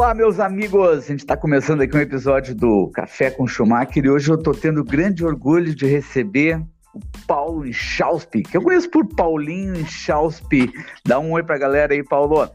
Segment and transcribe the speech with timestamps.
[0.00, 1.04] Olá, meus amigos!
[1.04, 4.54] A gente está começando aqui um episódio do Café com Schumacher e hoje eu estou
[4.54, 6.58] tendo grande orgulho de receber
[6.94, 10.72] o Paulo Inchauspe, que eu conheço por Paulinho Inchauspe.
[11.04, 12.48] Dá um oi pra galera aí, Paulo.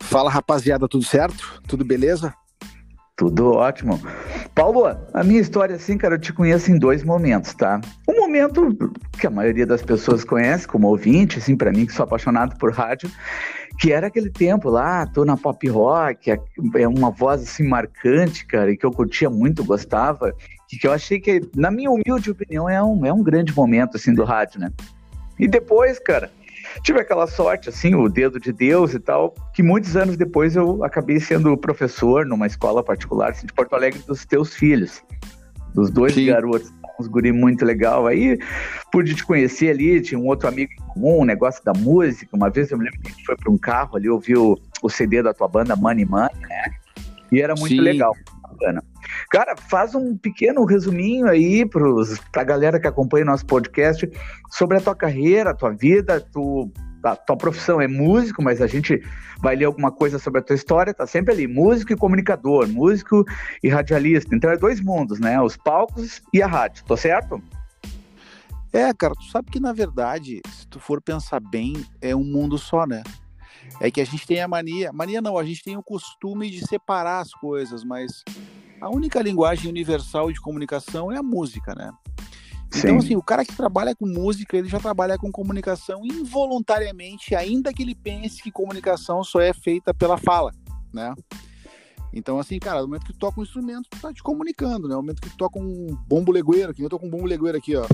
[0.00, 1.62] Fala, rapaziada, tudo certo?
[1.68, 2.34] Tudo beleza?
[3.16, 4.02] Tudo ótimo.
[4.56, 7.80] Paulo, a minha história, assim, cara, eu te conheço em dois momentos, tá?
[8.08, 8.76] Um momento
[9.20, 12.72] que a maioria das pessoas conhece como ouvinte, assim, para mim, que sou apaixonado por
[12.72, 13.08] rádio,
[13.78, 16.38] que era aquele tempo lá, tô na pop rock, é,
[16.76, 20.34] é uma voz assim marcante, cara, e que eu curtia muito, gostava,
[20.72, 23.96] e que eu achei que, na minha humilde opinião, é um, é um grande momento
[23.96, 24.70] assim do rádio, né?
[25.38, 26.30] E depois, cara,
[26.82, 30.84] tive aquela sorte, assim, o dedo de Deus e tal, que muitos anos depois eu
[30.84, 35.02] acabei sendo professor numa escola particular assim, de Porto Alegre dos teus filhos,
[35.74, 36.26] dos dois Sim.
[36.26, 38.06] garotos uns guri muito legal.
[38.06, 38.38] Aí
[38.90, 42.36] pude te conhecer ali, tinha um outro amigo em comum, um negócio da música.
[42.36, 44.88] Uma vez eu me lembro que a gente foi para um carro ali, ouviu o,
[44.90, 46.64] CD da tua banda Money Money, né?
[47.32, 47.80] E era muito Sim.
[47.80, 48.82] legal, bacana.
[49.30, 51.82] Cara, faz um pequeno resuminho aí para
[52.40, 54.08] a galera que acompanha o nosso podcast
[54.50, 56.70] sobre a tua carreira, a tua vida, tu
[57.04, 59.00] a tua profissão é músico, mas a gente
[59.40, 63.24] vai ler alguma coisa sobre a tua história, tá sempre ali, músico e comunicador, músico
[63.62, 64.34] e radialista.
[64.34, 65.40] Então é dois mundos, né?
[65.40, 67.42] Os palcos e a rádio, tô certo?
[68.72, 72.58] É, cara, tu sabe que na verdade, se tu for pensar bem, é um mundo
[72.58, 73.02] só, né?
[73.80, 76.66] É que a gente tem a mania, mania não, a gente tem o costume de
[76.66, 78.24] separar as coisas, mas
[78.80, 81.90] a única linguagem universal de comunicação é a música, né?
[82.78, 87.72] Então, assim, o cara que trabalha com música, ele já trabalha com comunicação involuntariamente, ainda
[87.72, 90.52] que ele pense que comunicação só é feita pela fala,
[90.92, 91.14] né?
[92.12, 94.94] Então, assim, cara, no momento que tu toca um instrumento, tu tá te comunicando, né?
[94.94, 97.58] No momento que tu toca um bombo legueiro, que eu tô com um bombo legueiro
[97.58, 97.86] aqui, ó.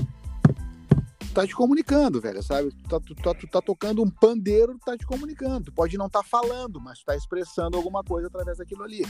[1.19, 2.71] Tu tá te comunicando, velho, sabe?
[2.71, 5.65] Tu tá, tu, tá, tu tá tocando um pandeiro, tu tá te comunicando.
[5.65, 9.03] Tu pode não estar tá falando, mas tu tá expressando alguma coisa através daquilo ali.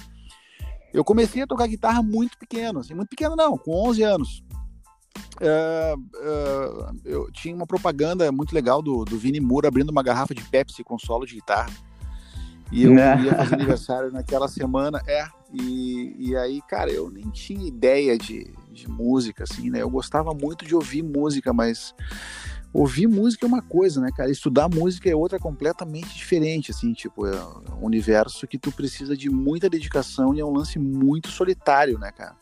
[0.93, 4.43] Eu comecei a tocar guitarra muito pequeno, assim, muito pequeno não, com 11 anos.
[5.41, 10.35] Uh, uh, eu tinha uma propaganda muito legal do, do Vini Moura abrindo uma garrafa
[10.35, 11.71] de Pepsi com solo de guitarra.
[12.71, 13.21] E eu né?
[13.23, 15.27] ia fazer aniversário naquela semana, é.
[15.53, 19.81] E, e aí, cara, eu nem tinha ideia de, de música, assim, né?
[19.81, 21.93] Eu gostava muito de ouvir música, mas
[22.73, 24.31] ouvir música é uma coisa, né, cara?
[24.31, 27.35] Estudar música é outra completamente diferente, assim, tipo, é
[27.81, 32.11] um universo que tu precisa de muita dedicação e é um lance muito solitário, né,
[32.11, 32.37] cara?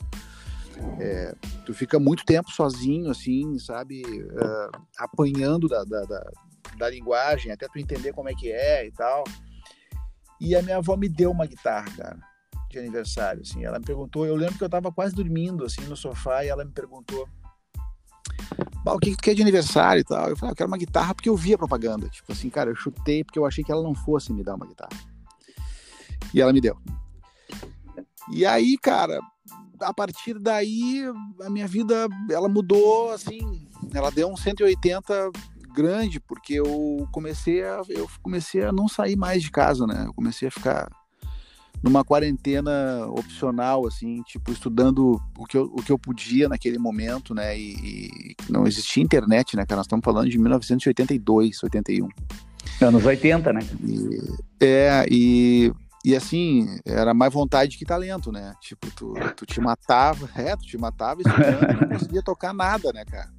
[1.00, 1.34] É,
[1.66, 6.32] tu fica muito tempo sozinho, assim, sabe, uh, apanhando da, da, da,
[6.78, 9.24] da, linguagem, até tu entender como é que é e tal.
[10.40, 12.20] E a minha avó me deu uma guitarra, cara,
[12.70, 13.64] de aniversário, assim.
[13.64, 16.66] Ela me perguntou, eu lembro que eu tava quase dormindo, assim, no sofá, e ela
[16.66, 17.28] me perguntou,
[18.86, 20.30] o que, que tu quer de aniversário e tal?
[20.30, 22.10] Eu falei, ah, eu quero uma guitarra porque eu vi a propaganda.
[22.10, 24.66] Tipo assim, cara, eu chutei porque eu achei que ela não fosse me dar uma
[24.66, 24.98] guitarra.
[26.34, 26.78] E ela me deu.
[28.32, 29.20] E aí, cara,
[29.82, 31.04] a partir daí
[31.42, 35.32] a minha vida ela mudou assim, ela deu um 180
[35.74, 40.04] grande porque eu comecei a eu comecei a não sair mais de casa, né?
[40.08, 40.90] Eu comecei a ficar
[41.82, 47.34] numa quarentena opcional assim, tipo estudando o que eu, o que eu podia naquele momento,
[47.34, 47.58] né?
[47.58, 49.78] E, e não existia internet, né, cara?
[49.78, 52.08] Nós estamos falando de 1982, 81.
[52.82, 53.62] Anos 80, né?
[53.84, 55.74] E, é, e
[56.04, 58.54] e assim, era mais vontade que talento, né?
[58.62, 63.04] Tipo, tu, tu te matava, é, tu te matava estudando, não conseguia tocar nada, né,
[63.06, 63.30] cara?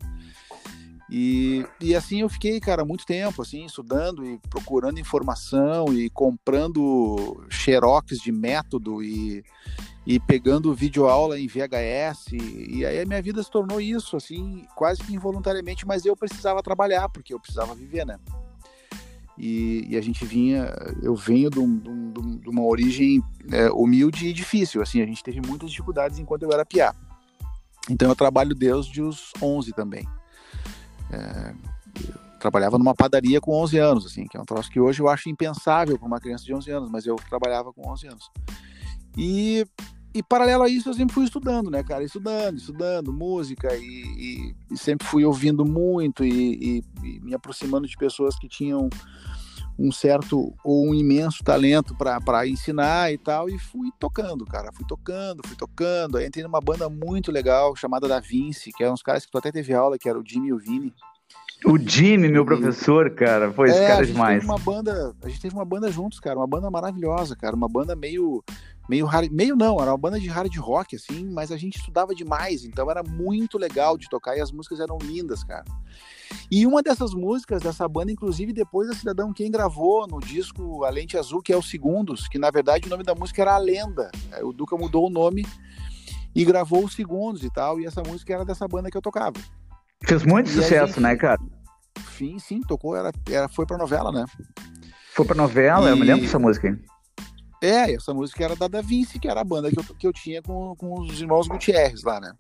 [1.11, 7.45] E, e assim eu fiquei, cara, muito tempo, assim, estudando e procurando informação e comprando
[7.51, 9.43] xerox de método e,
[10.07, 12.33] e pegando videoaula em VHS.
[12.33, 16.15] E, e aí a minha vida se tornou isso, assim, quase que involuntariamente, mas eu
[16.15, 18.17] precisava trabalhar, porque eu precisava viver, né?
[19.43, 20.71] E, e, a gente vinha,
[21.03, 25.41] eu venho de, um, de uma origem é, humilde e difícil, assim, a gente teve
[25.41, 26.95] muitas dificuldades enquanto eu era piá.
[27.89, 30.07] Então eu trabalho desde os 11 também.
[31.11, 31.55] É,
[32.39, 35.31] trabalhava numa padaria com 11 anos, assim, que é um troço que hoje eu acho
[35.31, 38.31] impensável para uma criança de 11 anos, mas eu trabalhava com 11 anos.
[39.17, 39.67] E,
[40.13, 44.57] e paralelo a isso eu sempre fui estudando, né, cara, estudando, estudando música e, e,
[44.71, 48.91] e sempre fui ouvindo muito e, e me aproximando de pessoas que tinham
[49.81, 54.85] um certo ou um imenso talento para ensinar e tal, e fui tocando, cara, fui
[54.87, 56.19] tocando, fui tocando.
[56.19, 59.39] Aí entrei numa banda muito legal chamada Da Vinci, que é uns caras que tu
[59.39, 60.93] até teve aula, que era o Jimmy e o Vini.
[61.65, 64.45] O Jimmy, meu professor, cara, foi é, esse cara a demais.
[64.45, 67.97] uma banda, a gente teve uma banda juntos, cara, uma banda maravilhosa, cara, uma banda
[67.97, 68.45] meio
[68.89, 72.15] meio hard, meio não, era uma banda de hard rock assim, mas a gente estudava
[72.15, 75.65] demais, então era muito legal de tocar e as músicas eram lindas, cara.
[76.51, 80.91] E uma dessas músicas dessa banda, inclusive, depois a Cidadão Quem gravou no disco A
[80.91, 83.59] Lente Azul, que é o Segundos, que na verdade o nome da música era A
[83.59, 84.11] Lenda.
[84.43, 85.47] O Duca mudou o nome
[86.35, 89.37] e gravou os Segundos e tal, e essa música era dessa banda que eu tocava.
[90.05, 91.41] Fez muito e sucesso, gente, né, cara?
[92.17, 94.25] Sim, sim, tocou, era, era, foi pra novela, né?
[95.15, 95.93] Foi pra novela, e...
[95.93, 96.81] eu me lembro dessa música, hein?
[97.63, 100.13] É, essa música era da Da Vinci, que era a banda que eu, que eu
[100.13, 102.33] tinha com, com os irmãos Gutierrez lá, né?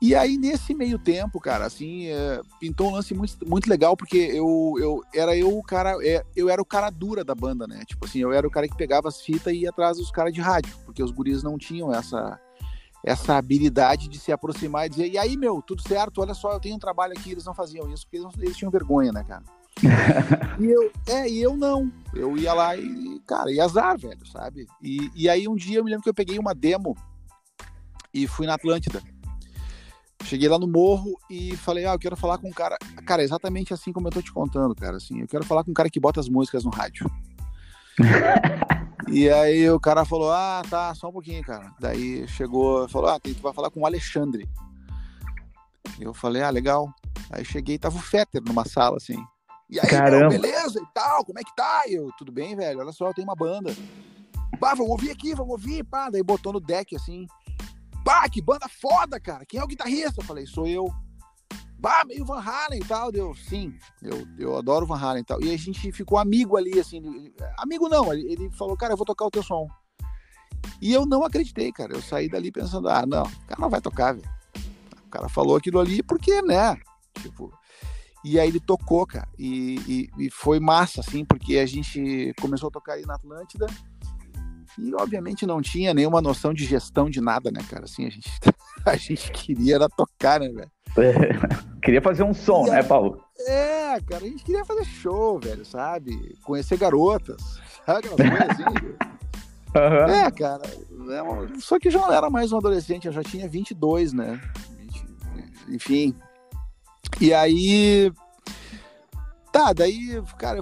[0.00, 4.16] E aí, nesse meio tempo, cara, assim, é, pintou um lance muito, muito legal, porque
[4.16, 7.84] eu, eu era eu o cara, é, eu era o cara dura da banda, né?
[7.84, 10.32] Tipo assim, eu era o cara que pegava as fitas e ia atrás dos caras
[10.32, 12.40] de rádio, porque os guris não tinham essa,
[13.04, 16.60] essa habilidade de se aproximar e dizer, e aí, meu, tudo certo, olha só, eu
[16.60, 19.44] tenho um trabalho aqui, eles não faziam isso, porque eles, eles tinham vergonha, né, cara?
[20.58, 21.92] e eu, é, e eu não.
[22.14, 24.66] Eu ia lá e, cara, e azar, velho, sabe?
[24.82, 26.96] E, e aí um dia eu me lembro que eu peguei uma demo
[28.12, 29.02] e fui na Atlântida.
[30.24, 32.76] Cheguei lá no morro e falei, ah, eu quero falar com um cara.
[33.06, 34.96] Cara, exatamente assim como eu tô te contando, cara.
[34.96, 37.10] Assim, eu quero falar com um cara que bota as músicas no rádio.
[39.08, 41.72] e aí o cara falou, ah, tá, só um pouquinho, cara.
[41.80, 44.48] Daí chegou, falou, ah, tu vai falar com o Alexandre.
[45.98, 46.92] Eu falei, ah, legal.
[47.30, 49.22] Aí cheguei, tava o Fetter numa sala, assim.
[49.68, 50.30] E aí, Caramba.
[50.30, 51.84] Meu, beleza e tal, como é que tá?
[51.86, 52.80] E eu, tudo bem, velho?
[52.80, 53.74] Olha só, eu tenho uma banda.
[54.58, 56.10] Pá, vamos ouvir aqui, vamos ouvir, pá.
[56.10, 57.26] Daí botou no deck assim.
[58.10, 59.46] Pá, que banda foda, cara.
[59.46, 60.20] Quem é o guitarrista?
[60.20, 60.92] Eu falei, sou eu.
[61.78, 63.12] Bah, meio Van Halen e tal.
[63.12, 63.72] Deu, sim,
[64.02, 65.40] eu, eu adoro Van Halen e tal.
[65.40, 67.00] E a gente ficou amigo ali, assim.
[67.56, 69.68] Amigo não, ele falou, cara, eu vou tocar o teu som.
[70.82, 71.94] E eu não acreditei, cara.
[71.94, 74.28] Eu saí dali pensando, ah, não, o cara não vai tocar, velho.
[75.06, 76.76] O cara falou aquilo ali porque, né?
[77.22, 77.56] Tipo,
[78.24, 79.28] e aí ele tocou, cara.
[79.38, 83.66] E, e, e, foi massa, assim, porque a gente começou a tocar aí na Atlântida.
[84.78, 87.84] E obviamente não tinha nenhuma noção de gestão de nada, né, cara?
[87.84, 88.30] Assim, a gente,
[88.86, 90.70] a gente queria era tocar, né, velho?
[90.96, 91.14] É,
[91.82, 93.22] queria fazer um som, e, né, Paulo?
[93.46, 96.36] É, cara, a gente queria fazer show, velho, sabe?
[96.42, 97.42] Conhecer garotas,
[97.84, 99.10] sabe assim?
[99.72, 100.12] Uhum.
[100.12, 100.62] É, cara.
[100.66, 104.40] É só que já não era mais um adolescente, eu já tinha 22, né?
[105.68, 106.12] Enfim,
[107.20, 108.12] e aí.
[109.52, 110.60] Tá, daí, cara,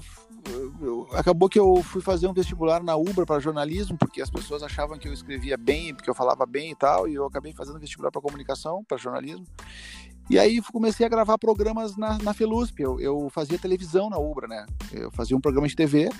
[0.80, 4.62] eu, acabou que eu fui fazer um vestibular na Ubra para jornalismo, porque as pessoas
[4.62, 7.78] achavam que eu escrevia bem, porque eu falava bem e tal, e eu acabei fazendo
[7.78, 9.46] vestibular para comunicação, para jornalismo.
[10.30, 12.80] E aí comecei a gravar programas na, na Felusp.
[12.80, 14.66] Eu, eu fazia televisão na Ubra, né?
[14.92, 16.10] Eu fazia um programa de TV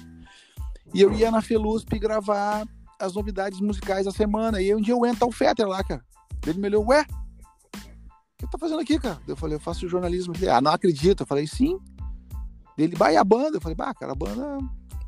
[0.95, 2.67] e eu ia na Felusp gravar
[2.99, 4.61] as novidades musicais da semana.
[4.61, 6.03] E aí um dia eu entro o Fetter lá, cara.
[6.47, 7.05] Ele me olhou, ué,
[8.39, 9.21] que tá fazendo aqui, cara?
[9.27, 10.33] Eu falei, eu faço jornalismo.
[10.37, 11.23] Ele, ah, não acredito.
[11.23, 11.79] Eu falei, sim.
[12.79, 13.57] Ele, bah, e a banda?
[13.57, 14.59] Eu falei, bah, cara, a banda,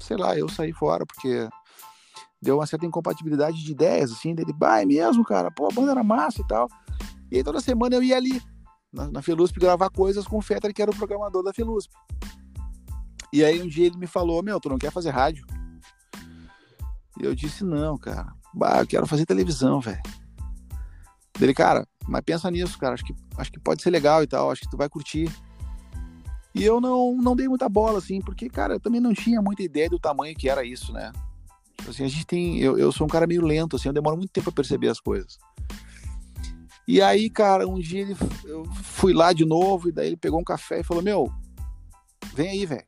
[0.00, 1.48] sei lá, eu saí fora, porque
[2.42, 5.92] deu uma certa incompatibilidade de ideias, assim, dele, bah, é mesmo, cara, pô, a banda
[5.92, 6.68] era massa e tal.
[7.30, 8.42] E aí toda semana eu ia ali,
[8.92, 11.92] na, na Felusp, gravar coisas com o Fetter, que era o programador da Felusp.
[13.32, 15.46] E aí um dia ele me falou, meu, tu não quer fazer rádio?
[17.20, 20.02] E eu disse, não, cara, bah, eu quero fazer televisão, velho.
[21.38, 22.94] Dele, cara, mas pensa nisso, cara.
[22.94, 24.50] Acho que, acho que pode ser legal e tal.
[24.50, 25.30] Acho que tu vai curtir.
[26.54, 29.62] E eu não, não dei muita bola, assim, porque, cara, eu também não tinha muita
[29.62, 31.12] ideia do tamanho que era isso, né?
[31.76, 32.58] Tipo assim, a gente tem.
[32.58, 35.00] Eu, eu sou um cara meio lento, assim, eu demoro muito tempo pra perceber as
[35.00, 35.38] coisas.
[36.86, 40.40] E aí, cara, um dia ele, eu fui lá de novo, e daí ele pegou
[40.40, 41.32] um café e falou: Meu,
[42.34, 42.84] vem aí, velho.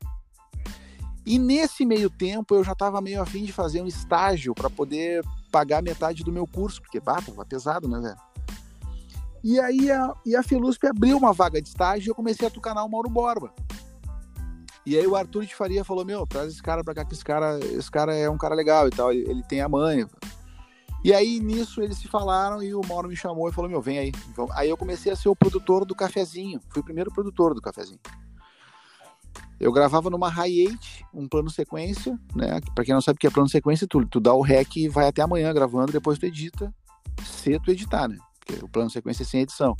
[1.25, 5.23] E nesse meio tempo eu já tava meio afim de fazer um estágio para poder
[5.49, 8.17] pagar metade do meu curso, porque, bah, tava pesado, né, velho?
[9.43, 12.51] E aí a, e a Filusp abriu uma vaga de estágio e eu comecei a
[12.51, 13.53] tucanar o Mauro Borba.
[14.85, 17.23] E aí o Arthur de Faria falou, meu, traz esse cara pra cá, que esse
[17.23, 20.05] cara, esse cara é um cara legal e tal, ele, ele tem a mãe.
[21.03, 23.99] E aí nisso eles se falaram e o Mauro me chamou e falou, meu, vem
[23.99, 24.11] aí.
[24.53, 27.99] Aí eu comecei a ser o produtor do cafezinho, fui o primeiro produtor do cafezinho.
[29.59, 32.59] Eu gravava numa Hi8, um plano sequência, né?
[32.73, 34.89] Pra quem não sabe o que é plano sequência, tu, tu dá o rec e
[34.89, 36.73] vai até amanhã gravando, depois tu edita,
[37.23, 38.17] cedo tu editar, né?
[38.45, 39.75] Porque o plano sequência é sem edição.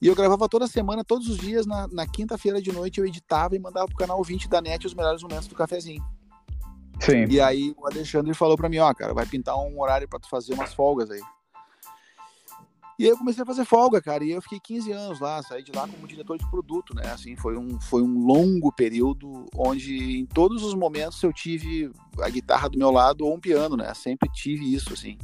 [0.00, 3.54] E eu gravava toda semana, todos os dias, na, na quinta-feira de noite, eu editava
[3.54, 6.04] e mandava pro canal 20 da NET os melhores momentos do cafezinho.
[7.00, 7.26] Sim.
[7.28, 10.28] E aí o Alexandre falou para mim, ó, cara, vai pintar um horário para tu
[10.28, 11.20] fazer umas folgas aí.
[12.98, 15.62] E aí eu comecei a fazer folga, cara, e eu fiquei 15 anos lá, saí
[15.62, 17.10] de lá como diretor de produto, né?
[17.10, 22.28] Assim, foi um, foi um longo período onde em todos os momentos eu tive a
[22.28, 23.92] guitarra do meu lado ou um piano, né?
[23.94, 25.16] Sempre tive isso, assim.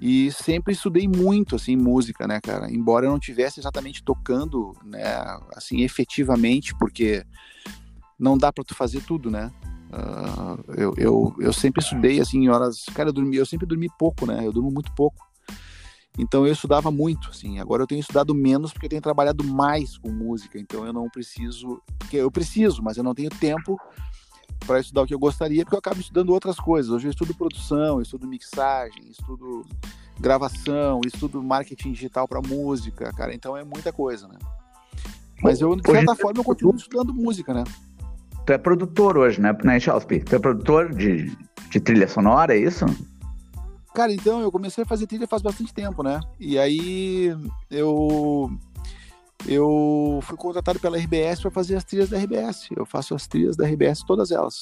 [0.00, 2.70] E sempre estudei muito, assim, música, né, cara?
[2.70, 5.04] Embora eu não tivesse exatamente tocando, né,
[5.56, 7.24] assim, efetivamente, porque
[8.18, 9.50] não dá para tu fazer tudo, né?
[9.90, 12.84] Uh, eu, eu, eu sempre estudei, assim, em horas...
[12.94, 14.46] Cara, eu, dormi, eu sempre dormi pouco, né?
[14.46, 15.26] Eu durmo muito pouco.
[16.18, 17.60] Então eu estudava muito, assim.
[17.60, 20.58] Agora eu tenho estudado menos porque eu tenho trabalhado mais com música.
[20.58, 23.78] Então eu não preciso, porque eu preciso, mas eu não tenho tempo
[24.66, 26.90] para estudar o que eu gostaria, porque eu acabo estudando outras coisas.
[26.90, 29.64] Hoje eu estudo produção, eu estudo mixagem, estudo
[30.20, 33.34] gravação, estudo marketing digital para música, cara.
[33.34, 34.38] Então é muita coisa, né?
[35.42, 37.64] Mas eu, de certa hoje, forma, eu continuo estudando música, né?
[38.44, 40.20] Tu é produtor hoje, né, né Chalspi?
[40.20, 41.36] Tu é produtor de,
[41.70, 42.84] de trilha sonora, é isso?
[43.94, 46.20] Cara, então eu comecei a fazer trilha faz bastante tempo, né?
[46.38, 47.36] E aí
[47.70, 48.50] eu
[49.46, 52.68] eu fui contratado pela RBS para fazer as trilhas da RBS.
[52.76, 54.60] Eu faço as trilhas da RBS, todas elas.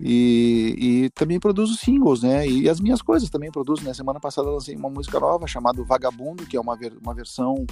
[0.00, 2.46] E, e, também produzo singles, né?
[2.46, 3.94] E as minhas coisas também produzo, né?
[3.94, 7.64] Semana passada lancei uma música nova chamada Vagabundo, que é uma, ver, uma versão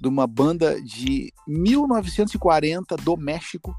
[0.00, 3.74] de uma banda de 1940 do México.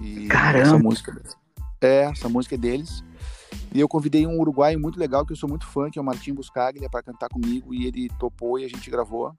[0.00, 0.62] E Caramba!
[0.62, 1.22] Essa música,
[1.80, 3.04] é, essa música é deles.
[3.74, 6.04] E eu convidei um uruguaio muito legal, que eu sou muito fã, que é o
[6.04, 9.34] Martim Buscaglia, para cantar comigo, e ele topou e a gente gravou.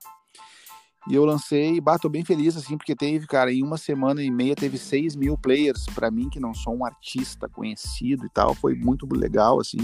[1.06, 4.56] E eu lancei, tô bem feliz, assim, porque teve, cara, em uma semana e meia
[4.56, 8.74] teve 6 mil players, para mim, que não sou um artista conhecido e tal, foi
[8.74, 9.78] muito legal, assim.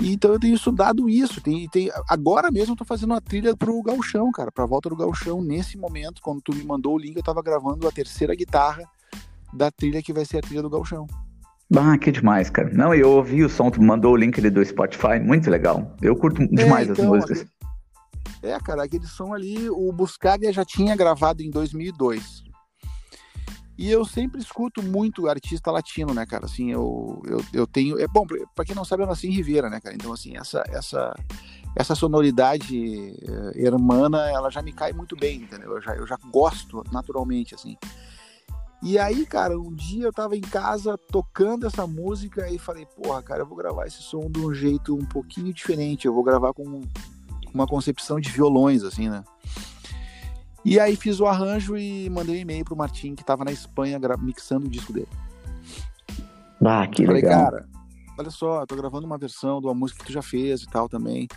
[0.00, 3.56] E, então eu tenho estudado isso, tem, tem, agora mesmo eu tô fazendo uma trilha
[3.56, 7.16] pro Galchão, cara, pra volta do Galchão, nesse momento, quando tu me mandou o link,
[7.16, 8.82] eu tava gravando a terceira guitarra
[9.52, 11.06] da trilha que vai ser a trilha do Galchão.
[11.76, 12.70] Ah, que demais, cara.
[12.72, 15.96] Não, eu ouvi o som, tu mandou o link ali do Spotify, muito legal.
[16.02, 17.46] Eu curto é, demais então, as músicas.
[18.44, 22.44] É, cara, aquele som ali, o Buscaria já tinha gravado em 2002.
[23.76, 26.44] E eu sempre escuto muito artista latino, né, cara?
[26.44, 27.98] Assim, eu, eu, eu tenho.
[27.98, 28.24] É bom,
[28.54, 29.94] para quem não sabe, eu nasci em Ribeira, né, cara?
[29.94, 31.12] Então, assim, essa, essa,
[31.74, 35.72] essa sonoridade uh, hermana, ela já me cai muito bem, entendeu?
[35.72, 37.76] Eu já, eu já gosto naturalmente, assim.
[38.80, 43.22] E aí, cara, um dia eu tava em casa tocando essa música e falei, porra,
[43.22, 46.06] cara, eu vou gravar esse som de um jeito um pouquinho diferente.
[46.06, 46.82] Eu vou gravar com
[47.54, 49.24] uma concepção de violões, assim, né?
[50.64, 54.00] E aí fiz o arranjo e mandei um e-mail pro Martim, que tava na Espanha
[54.18, 55.08] mixando o disco dele.
[56.64, 57.44] Ah, que Falei, legal.
[57.44, 57.68] cara,
[58.18, 60.66] olha só, eu tô gravando uma versão de uma música que tu já fez e
[60.66, 61.28] tal também.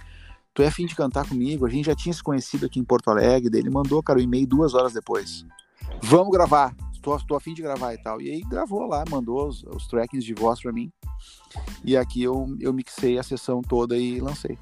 [0.54, 1.66] Tu é afim de cantar comigo?
[1.66, 3.60] A gente já tinha se conhecido aqui em Porto Alegre.
[3.60, 5.46] Ele mandou, cara, o e-mail duas horas depois.
[6.02, 6.74] Vamos gravar.
[7.02, 8.20] Tô, tô afim de gravar e tal.
[8.22, 10.92] E aí gravou lá, mandou os, os trackings de voz pra mim.
[11.84, 14.58] E aqui eu, eu mixei a sessão toda e lancei.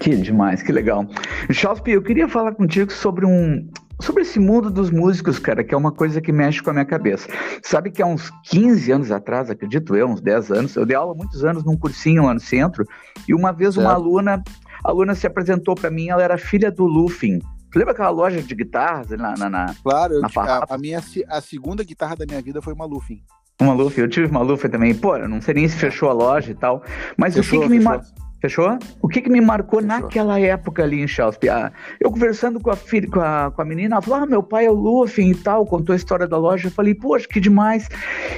[0.00, 1.06] Que demais, que legal.
[1.50, 3.68] Chauspi, eu queria falar contigo sobre um,
[4.00, 6.86] sobre esse mundo dos músicos, cara, que é uma coisa que mexe com a minha
[6.86, 7.28] cabeça.
[7.62, 11.14] Sabe que há uns 15 anos atrás, acredito eu, uns 10 anos, eu dei aula
[11.14, 12.82] muitos anos num cursinho lá no centro,
[13.28, 13.86] e uma vez certo.
[13.86, 14.42] uma aluna,
[14.82, 17.38] a aluna se apresentou para mim, ela era filha do Lufin.
[17.70, 21.40] Tu lembra aquela loja de guitarras na, na, na Claro, na a, a, minha a
[21.42, 23.22] segunda guitarra da minha vida foi uma Lufin.
[23.60, 24.94] Uma Lufin, eu tive uma Lufin também.
[24.94, 26.82] Pô, eu não sei nem se fechou a loja e tal,
[27.18, 28.78] mas fechou, o que, que me marcou Fechou?
[29.02, 30.00] O que, que me marcou Fechou.
[30.00, 31.54] naquela época ali em Chelsea?
[31.54, 31.70] Ah,
[32.00, 34.66] eu conversando com a, filha, com a, com a menina, ela falou: Ah, meu pai
[34.66, 36.68] é o Luffy e tal, contou a história da loja.
[36.68, 37.88] Eu falei: Poxa, que demais.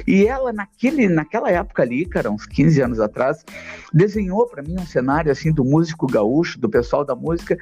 [0.07, 3.45] E ela, naquele, naquela época ali, cara, uns 15 anos atrás,
[3.93, 7.57] desenhou para mim um cenário assim do músico gaúcho, do pessoal da música.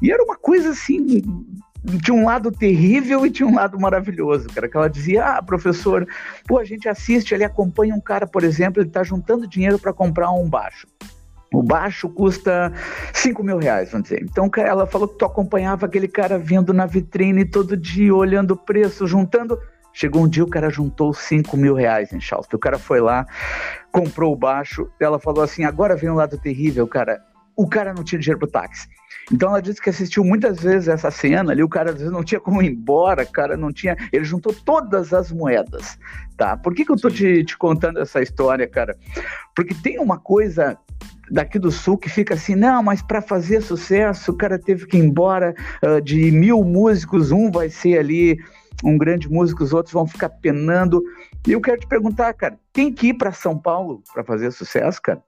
[0.00, 1.22] E era uma coisa assim
[2.02, 4.68] tinha um lado terrível e tinha um lado maravilhoso, cara.
[4.68, 6.06] Que ela dizia, ah, professor,
[6.46, 9.92] pô, a gente assiste, ele acompanha um cara, por exemplo, ele está juntando dinheiro para
[9.92, 10.86] comprar um baixo.
[11.52, 12.72] O baixo custa
[13.12, 14.22] 5 mil reais, vamos dizer.
[14.22, 18.56] Então ela falou que tu acompanhava aquele cara vindo na vitrine todo dia, olhando o
[18.56, 19.58] preço, juntando.
[19.92, 22.56] Chegou um dia, o cara juntou 5 mil reais em Charleston.
[22.56, 23.26] O cara foi lá,
[23.90, 24.88] comprou o baixo.
[25.00, 27.20] Ela falou assim: agora vem um lado terrível, cara.
[27.56, 28.88] O cara não tinha dinheiro pro táxi.
[29.32, 32.24] Então ela disse que assistiu muitas vezes essa cena ali, o cara às vezes não
[32.24, 33.96] tinha como ir embora, o cara não tinha.
[34.12, 35.98] Ele juntou todas as moedas,
[36.36, 36.56] tá?
[36.56, 38.96] Por que, que eu tô te, te contando essa história, cara?
[39.54, 40.78] Porque tem uma coisa
[41.30, 44.96] daqui do sul que fica assim, não, mas para fazer sucesso o cara teve que
[44.96, 48.38] ir embora uh, de mil músicos, um vai ser ali
[48.82, 51.02] um grande músico, os outros vão ficar penando.
[51.46, 55.00] E eu quero te perguntar, cara, tem que ir para São Paulo para fazer sucesso,
[55.02, 55.22] cara?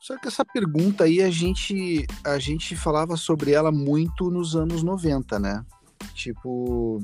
[0.00, 4.82] Só que essa pergunta aí a gente a gente falava sobre ela muito nos anos
[4.82, 5.64] 90, né?
[6.12, 7.00] Tipo,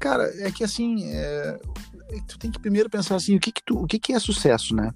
[0.00, 1.60] cara, é que assim, é,
[2.26, 4.74] tu tem que primeiro pensar assim, o que que, tu, o que que é sucesso,
[4.74, 4.92] né?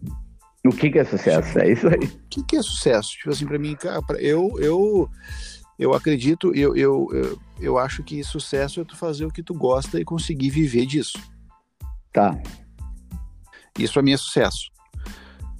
[0.66, 1.58] O que, que é sucesso?
[1.58, 2.06] É isso aí.
[2.06, 3.10] O que, que é sucesso?
[3.12, 5.10] Tipo assim, para mim, cara, eu, eu,
[5.78, 9.54] eu acredito, eu, eu, eu, eu acho que sucesso é tu fazer o que tu
[9.54, 11.18] gosta e conseguir viver disso.
[12.12, 12.38] Tá.
[13.78, 14.70] Isso para mim é sucesso.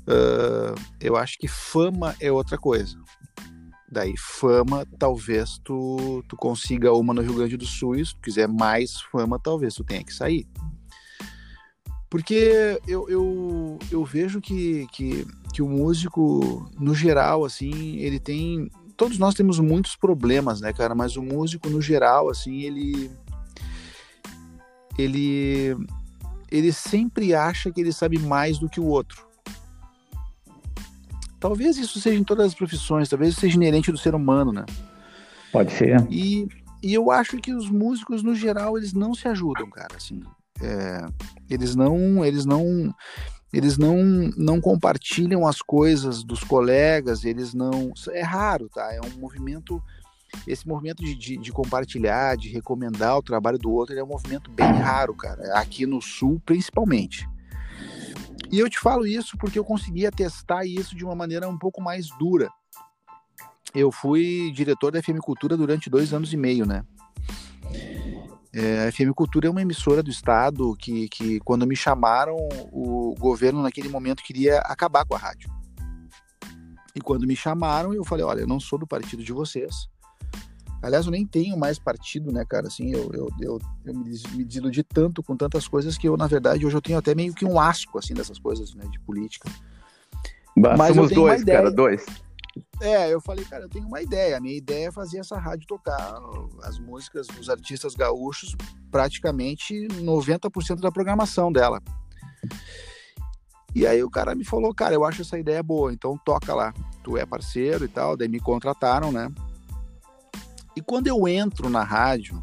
[0.03, 2.99] Uh, eu acho que fama é outra coisa.
[3.91, 8.21] Daí, fama, talvez tu, tu consiga uma no Rio Grande do Sul, e se tu
[8.21, 10.47] quiser mais fama, talvez tu tenha que sair.
[12.11, 15.25] Porque eu, eu, eu vejo que, que,
[15.55, 18.69] que o músico, no geral, assim, ele tem.
[18.97, 20.93] Todos nós temos muitos problemas, né, cara?
[20.93, 23.11] Mas o músico, no geral, assim, ele.
[24.99, 25.77] Ele.
[26.51, 29.25] Ele sempre acha que ele sabe mais do que o outro.
[31.39, 34.67] Talvez isso seja em todas as profissões, talvez isso seja inerente do ser humano, né?
[35.53, 36.05] Pode ser.
[36.11, 36.49] E,
[36.83, 40.21] e eu acho que os músicos, no geral, eles não se ajudam, cara, assim.
[40.63, 41.07] É,
[41.49, 42.95] eles não, eles não,
[43.53, 43.97] eles não,
[44.37, 48.93] não compartilham as coisas dos colegas, eles não, é raro, tá?
[48.93, 49.83] É um movimento,
[50.47, 54.51] esse movimento de, de, de compartilhar, de recomendar o trabalho do outro, é um movimento
[54.51, 57.29] bem raro, cara, aqui no Sul, principalmente.
[58.53, 61.81] E eu te falo isso porque eu consegui testar isso de uma maneira um pouco
[61.81, 62.49] mais dura.
[63.75, 66.85] Eu fui diretor da FM Cultura durante dois anos e meio, né?
[68.53, 72.37] É, a FM Cultura é uma emissora do Estado que, que, quando me chamaram,
[72.73, 75.49] o governo naquele momento queria acabar com a rádio.
[76.95, 79.89] E quando me chamaram, eu falei: olha, eu não sou do partido de vocês.
[80.83, 82.67] Aliás, eu nem tenho mais partido, né, cara?
[82.67, 86.27] Assim, eu, eu, eu, eu me, me desiludi tanto com tantas coisas que eu, na
[86.27, 89.49] verdade, hoje eu tenho até meio que um asco, assim, dessas coisas, né, de política.
[90.57, 92.05] Bah, Mas somos dois, cara, dois.
[92.81, 94.37] É, eu falei, cara, eu tenho uma ideia.
[94.37, 96.19] A minha ideia é fazer essa rádio tocar
[96.63, 98.57] as músicas dos artistas gaúchos,
[98.91, 101.81] praticamente 90% da programação dela.
[103.75, 106.75] E aí o cara me falou, cara, eu acho essa ideia boa, então toca lá.
[107.05, 109.31] Tu é parceiro e tal, daí me contrataram, né?
[110.77, 112.43] E quando eu entro na rádio,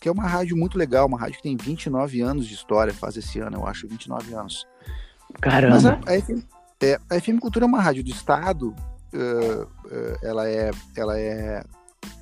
[0.00, 3.16] que é uma rádio muito legal, uma rádio que tem 29 anos de história, faz
[3.16, 4.66] esse ano, eu acho, 29 anos.
[5.40, 5.74] Caramba!
[5.74, 6.14] Mas a, a,
[6.84, 11.64] é, a FM Cultura é uma rádio do Estado, uh, uh, ela, é, ela, é,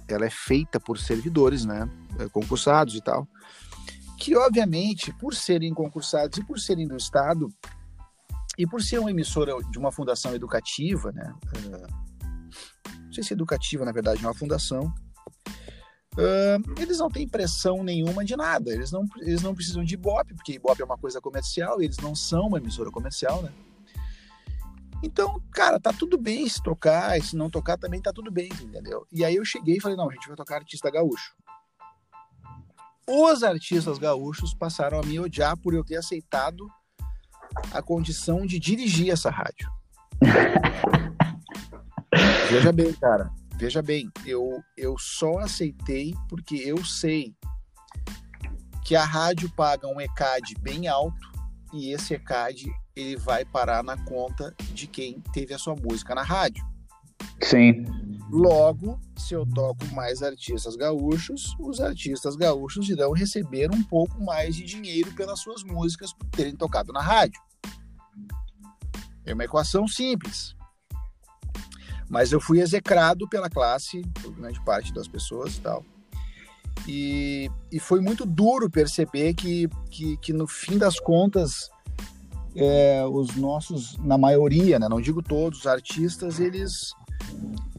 [0.07, 1.89] ela é feita por servidores, né,
[2.21, 3.27] eh, concursados e tal,
[4.19, 7.49] que obviamente, por serem concursados e por serem do Estado,
[8.57, 13.35] e por ser uma emissora de uma fundação educativa, né, uh, não sei se é
[13.35, 14.93] educativa, na verdade, é uma fundação,
[16.15, 20.35] Uh, eles não têm pressão nenhuma de nada, eles não, eles não precisam de Ibope,
[20.35, 23.51] porque Ibope é uma coisa comercial, eles não são uma emissora comercial, né?
[25.03, 28.49] Então, cara, tá tudo bem se tocar, e se não tocar também tá tudo bem,
[28.61, 29.07] entendeu?
[29.11, 31.35] E aí eu cheguei e falei, não, a gente vai tocar artista gaúcho.
[33.09, 36.69] Os artistas gaúchos passaram a me odiar por eu ter aceitado
[37.73, 39.69] a condição de dirigir essa rádio.
[42.49, 43.31] Veja bem, cara.
[43.57, 47.35] Veja bem, eu, eu só aceitei porque eu sei
[48.85, 51.31] que a rádio paga um ECAD bem alto
[51.73, 56.23] e esse ECAD ele vai parar na conta de quem teve a sua música na
[56.23, 56.65] rádio.
[57.43, 57.85] Sim.
[58.31, 64.57] Logo, se eu toco mais artistas gaúchos, os artistas gaúchos irão receber um pouco mais
[64.57, 67.41] de dinheiro pelas suas músicas por terem tocado na rádio.
[69.25, 70.57] É uma equação simples.
[72.09, 75.85] Mas eu fui execrado pela classe, por grande parte das pessoas e tal.
[76.87, 81.71] E, e foi muito duro perceber que, que, que no fim das contas,
[82.55, 86.95] é, os nossos, na maioria, né, não digo todos, os artistas, eles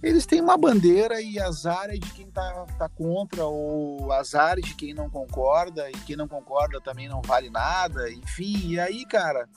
[0.01, 4.61] eles têm uma bandeira e azar é de quem tá, tá contra, ou azar é
[4.61, 9.05] de quem não concorda, e quem não concorda também não vale nada, enfim, e aí,
[9.05, 9.47] cara,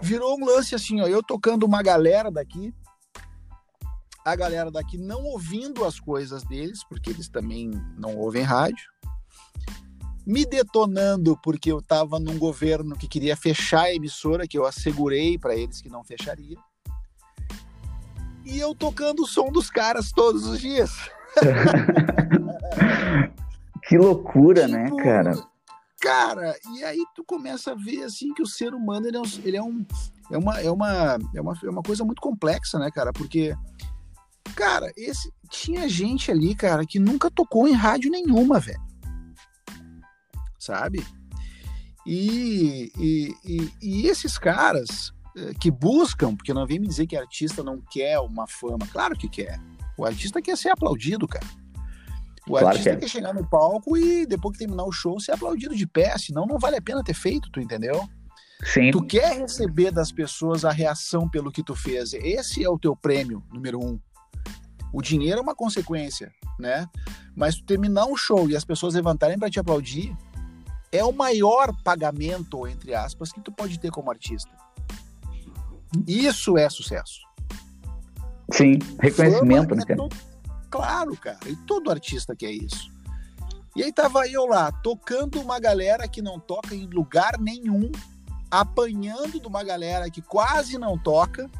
[0.00, 2.72] virou um lance assim, ó, eu tocando uma galera daqui,
[4.24, 8.92] a galera daqui não ouvindo as coisas deles, porque eles também não ouvem rádio,
[10.26, 15.38] me detonando porque eu estava num governo que queria fechar a emissora, que eu assegurei
[15.38, 16.56] para eles que não fecharia.
[18.44, 20.90] E eu tocando o som dos caras todos os dias.
[23.88, 25.32] que loucura, né, tipo, né, cara?
[26.00, 29.24] Cara, e aí tu começa a ver assim que o ser humano ele é, um,
[29.44, 29.86] ele é, um,
[30.30, 33.12] é, uma, é, uma, é, uma, é uma coisa muito complexa, né, cara?
[33.12, 33.54] Porque,
[34.56, 38.91] cara, esse, tinha gente ali, cara, que nunca tocou em rádio nenhuma, velho
[40.62, 41.04] sabe?
[42.06, 47.16] E, e, e, e esses caras eh, que buscam, porque não vem me dizer que
[47.16, 49.60] artista não quer uma fama, claro que quer.
[49.96, 51.46] O artista quer ser aplaudido, cara.
[52.46, 53.00] O claro artista que é.
[53.00, 56.46] quer chegar no palco e depois que terminar o show ser aplaudido de pé, senão
[56.46, 58.08] não vale a pena ter feito, tu entendeu?
[58.64, 58.90] Sim.
[58.90, 62.12] Tu quer receber das pessoas a reação pelo que tu fez.
[62.14, 63.98] Esse é o teu prêmio número um.
[64.92, 66.88] O dinheiro é uma consequência, né?
[67.34, 70.14] Mas tu terminar um show e as pessoas levantarem para te aplaudir,
[70.92, 74.50] é o maior pagamento, entre aspas, que tu pode ter como artista.
[76.06, 77.20] Isso é sucesso.
[78.52, 79.96] Sim, reconhecimento, né, cara?
[79.96, 80.16] Todo...
[80.70, 81.38] Claro, cara.
[81.46, 82.92] E todo artista quer isso.
[83.74, 87.90] E aí tava eu lá, tocando uma galera que não toca em lugar nenhum,
[88.50, 91.50] apanhando de uma galera que quase não toca.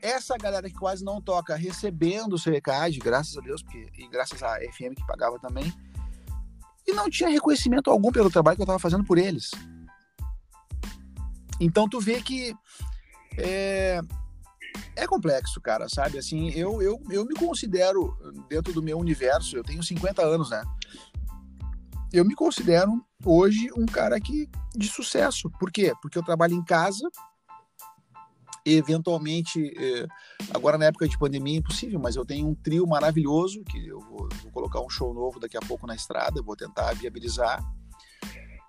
[0.00, 4.08] Essa galera que quase não toca recebendo o seu recado, graças a Deus, porque, e
[4.08, 5.70] graças à FM que pagava também.
[6.86, 9.50] E não tinha reconhecimento algum pelo trabalho que eu estava fazendo por eles.
[11.60, 12.54] Então tu vê que
[13.38, 14.00] é,
[14.94, 16.18] é complexo, cara, sabe?
[16.18, 18.16] Assim, eu, eu, eu me considero,
[18.48, 20.62] dentro do meu universo, eu tenho 50 anos, né?
[22.12, 25.50] Eu me considero hoje um cara que, de sucesso.
[25.58, 25.92] Por quê?
[26.00, 27.08] Porque eu trabalho em casa,
[28.74, 30.06] eventualmente, eh,
[30.52, 34.00] agora na época de pandemia é impossível, mas eu tenho um trio maravilhoso, que eu
[34.00, 37.64] vou, vou colocar um show novo daqui a pouco na estrada, vou tentar viabilizar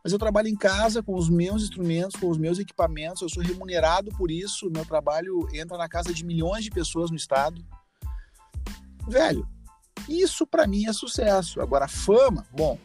[0.07, 3.43] mas eu trabalho em casa com os meus instrumentos, com os meus equipamentos, eu sou
[3.43, 7.61] remunerado por isso, meu trabalho entra na casa de milhões de pessoas no estado.
[9.05, 9.45] Velho,
[10.07, 11.59] isso para mim é sucesso.
[11.59, 12.79] Agora, fama, bom,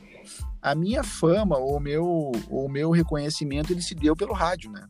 [0.60, 4.88] a minha fama, ou o meu, o meu reconhecimento, ele se deu pelo rádio, né?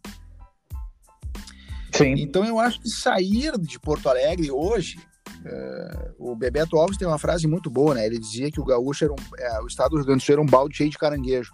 [1.93, 2.15] Sim.
[2.19, 4.99] Então eu acho que sair de Porto Alegre hoje,
[5.45, 8.07] é, o Bebeto Alves tem uma frase muito boa, né?
[8.07, 10.33] Ele dizia que o gaúcho era um, é, o estado do Rio Grande do Sul
[10.35, 11.53] era um balde cheio de caranguejo.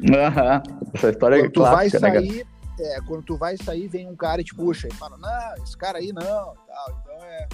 [0.00, 0.90] Uhum.
[0.94, 2.46] Essa história quando é clássica, tu vai né, sair,
[2.80, 5.76] é, quando tu vai sair, vem um cara e te puxa e fala, não, esse
[5.76, 7.02] cara aí não, tal.
[7.02, 7.48] Então é.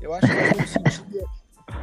[0.00, 1.30] Eu acho que faz todo sentido.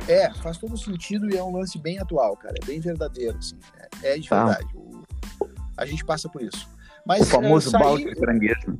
[0.08, 2.56] É, faz todo sentido e é um lance bem atual, cara.
[2.62, 3.58] É bem verdadeiro, assim.
[4.04, 4.46] É, é de tá.
[4.46, 4.78] verdade.
[4.78, 5.02] O,
[5.76, 6.70] a gente passa por isso.
[7.06, 8.78] Mas, o famoso é, sair, balde de caranguejo.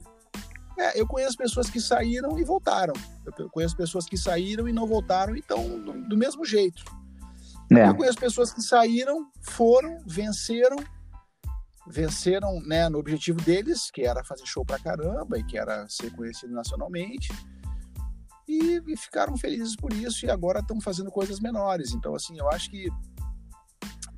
[0.82, 2.94] É, eu conheço pessoas que saíram e voltaram.
[3.38, 6.84] Eu conheço pessoas que saíram e não voltaram e estão do, do mesmo jeito.
[7.72, 7.88] É.
[7.88, 10.78] Eu conheço pessoas que saíram, foram, venceram
[11.88, 16.12] venceram né, no objetivo deles, que era fazer show pra caramba e que era ser
[16.12, 17.32] conhecido nacionalmente.
[18.48, 21.94] E, e ficaram felizes por isso e agora estão fazendo coisas menores.
[21.94, 22.88] Então, assim, eu acho que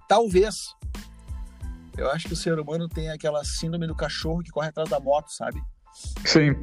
[0.08, 0.56] talvez
[1.98, 5.00] eu acho que o ser humano tem aquela síndrome do cachorro que corre atrás da
[5.00, 5.62] moto, sabe?
[6.26, 6.56] Sim.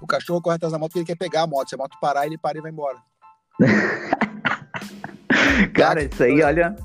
[0.00, 1.68] O cachorro corre atrás da moto porque ele quer pegar a moto.
[1.68, 2.98] Se a moto parar, ele para e vai embora.
[5.74, 6.76] Cara, isso aí, olha,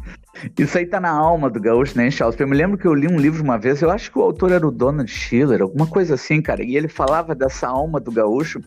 [0.57, 2.39] isso aí tá na alma do gaúcho, né, Charles?
[2.39, 4.51] Eu me lembro que eu li um livro uma vez, eu acho que o autor
[4.51, 8.61] era o Donald Schiller, alguma coisa assim, cara, e ele falava dessa alma do gaúcho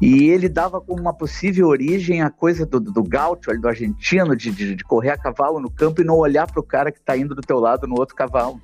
[0.00, 4.50] e ele dava como uma possível origem a coisa do, do, gaúcho, do argentino, de,
[4.50, 7.16] de, de correr a cavalo no campo e não olhar para o cara que tá
[7.16, 8.60] indo do teu lado no outro cavalo.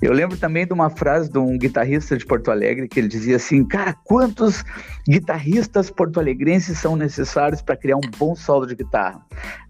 [0.00, 3.36] Eu lembro também de uma frase de um guitarrista de Porto Alegre que ele dizia
[3.36, 4.64] assim: Cara, quantos
[5.08, 9.20] guitarristas porto-alegrenses são necessários para criar um bom solo de guitarra?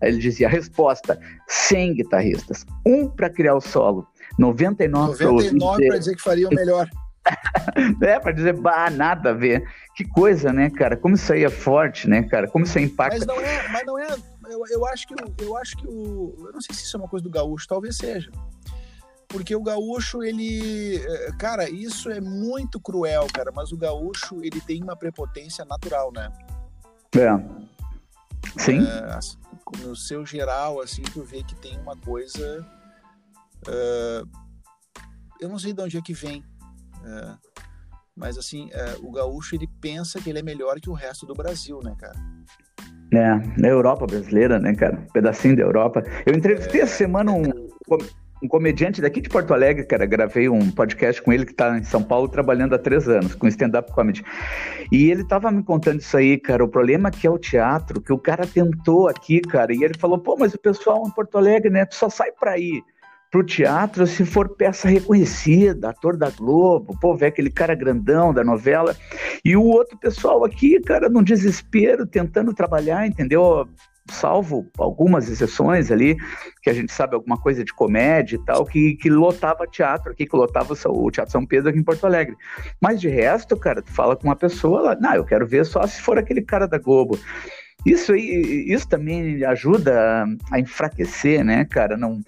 [0.03, 2.67] Aí ele dizia: a resposta: 100 guitarristas.
[2.85, 4.07] Um para criar o solo,
[4.39, 5.25] 99
[5.89, 6.89] para dizer que fariam melhor.
[8.03, 9.63] é, para dizer, bah, nada a ver.
[9.95, 10.97] Que coisa, né, cara?
[10.97, 12.49] Como isso aí é forte, né, cara?
[12.49, 13.19] Como isso aí impacta.
[13.19, 14.09] Mas não é, mas não é
[14.49, 16.35] eu, eu acho que eu acho que o.
[16.39, 18.31] Eu não sei se isso é uma coisa do gaúcho, talvez seja
[19.29, 20.97] porque o gaúcho, ele.
[20.97, 26.11] Eh, cara, isso é muito cruel, cara, mas o gaúcho, ele tem uma prepotência natural,
[26.13, 26.33] né?
[27.15, 27.59] É.
[28.59, 28.87] Sim.
[28.87, 29.19] É,
[29.87, 32.67] no seu geral, assim, tu vê que tem uma coisa.
[33.67, 34.27] Uh,
[35.41, 36.41] eu não sei de onde é que vem.
[37.03, 37.37] Uh,
[38.17, 41.35] mas assim, uh, o gaúcho ele pensa que ele é melhor que o resto do
[41.35, 42.19] Brasil, né, cara?
[43.13, 44.99] É, na Europa brasileira, né, cara?
[44.99, 46.03] Um pedacinho da Europa.
[46.27, 46.85] Eu entrevistei é...
[46.85, 47.43] essa semana um
[48.43, 51.83] um comediante daqui de Porto Alegre, cara, gravei um podcast com ele que está em
[51.83, 54.25] São Paulo trabalhando há três anos com stand-up comedy.
[54.93, 58.13] E ele tava me contando isso aí, cara, o problema que é o teatro, que
[58.13, 61.71] o cara tentou aqui, cara, e ele falou, pô, mas o pessoal em Porto Alegre,
[61.71, 62.83] né, só sai para ir
[63.31, 68.43] pro teatro se for peça reconhecida, ator da Globo, pô, vê aquele cara grandão da
[68.43, 68.97] novela,
[69.45, 73.69] e o outro pessoal aqui, cara, num desespero, tentando trabalhar, entendeu?
[74.11, 76.17] Salvo algumas exceções ali,
[76.63, 80.27] que a gente sabe alguma coisa de comédia e tal, que, que lotava teatro aqui,
[80.27, 82.37] que lotava o Teatro São Pedro aqui em Porto Alegre.
[82.81, 85.87] Mas de resto, cara, tu fala com uma pessoa lá, não, eu quero ver só
[85.87, 87.19] se for aquele cara da Globo.
[87.87, 91.97] Isso aí, isso também ajuda a enfraquecer, né, cara?
[91.97, 92.21] Não,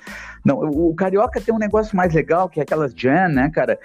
[0.44, 3.78] não, o carioca tem um negócio mais legal que é aquelas jam, né, cara?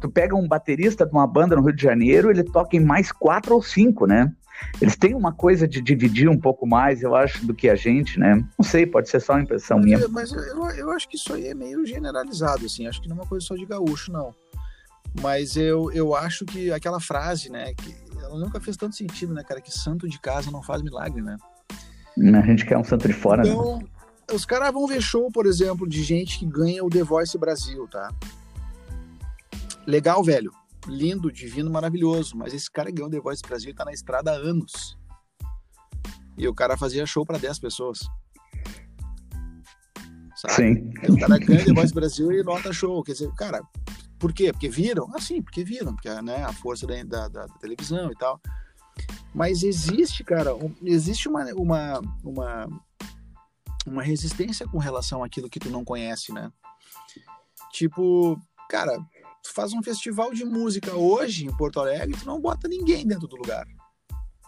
[0.00, 3.12] Tu pega um baterista de uma banda no Rio de Janeiro, ele toca em mais
[3.12, 4.32] quatro ou cinco, né?
[4.80, 8.18] Eles têm uma coisa de dividir um pouco mais, eu acho, do que a gente,
[8.18, 8.36] né?
[8.58, 10.08] Não sei, pode ser só uma impressão mas, minha.
[10.08, 12.86] Mas eu, eu acho que isso aí é meio generalizado, assim.
[12.86, 14.34] Acho que não é uma coisa só de gaúcho, não.
[15.20, 17.72] Mas eu, eu acho que aquela frase, né?
[17.74, 19.60] Que ela nunca fez tanto sentido, né, cara?
[19.60, 21.36] Que santo de casa não faz milagre, né?
[22.16, 23.50] A gente quer um santo de fora, né?
[23.50, 23.84] então, né?
[24.32, 27.86] Os caras vão ver show, por exemplo, de gente que ganha o The Voice Brasil,
[27.88, 28.10] tá?
[29.86, 30.50] Legal, velho
[30.86, 32.36] lindo, divino, maravilhoso.
[32.36, 34.96] Mas esse cara ganhou The Voice Brasil e tá na estrada há anos.
[36.36, 38.00] E o cara fazia show para 10 pessoas.
[40.36, 40.54] sabe?
[40.54, 40.92] Sim.
[41.08, 43.02] O cara ganha The Voice Brasil e nota show.
[43.02, 43.62] Quer dizer, cara,
[44.18, 44.52] por quê?
[44.52, 45.08] Porque viram?
[45.14, 48.40] Ah, sim, porque viram, porque né, a força da, da, da, televisão e tal.
[49.34, 52.66] Mas existe, cara, um, existe uma, uma, uma,
[53.86, 56.50] uma resistência com relação àquilo que tu não conhece, né?
[57.72, 58.96] Tipo, cara,
[59.44, 63.28] tu faz um festival de música hoje em Porto Alegre, tu não bota ninguém dentro
[63.28, 63.66] do lugar.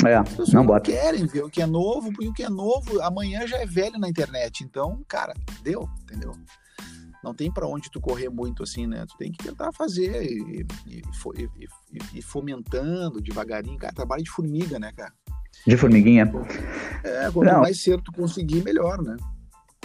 [0.04, 0.90] É, As pessoas não bota.
[0.90, 3.98] querem ver o que é novo, porque o que é novo amanhã já é velho
[3.98, 4.64] na internet.
[4.64, 6.32] Então, cara, deu, entendeu?
[7.22, 9.04] Não tem para onde tu correr muito assim, né?
[9.08, 11.02] Tu tem que tentar fazer e, e,
[11.36, 13.78] e, e fomentando devagarinho.
[13.78, 15.12] Cara, trabalho de formiga, né, cara?
[15.66, 16.30] De formiguinha.
[17.02, 17.62] É, quanto não.
[17.62, 19.16] mais cedo tu conseguir, melhor, né?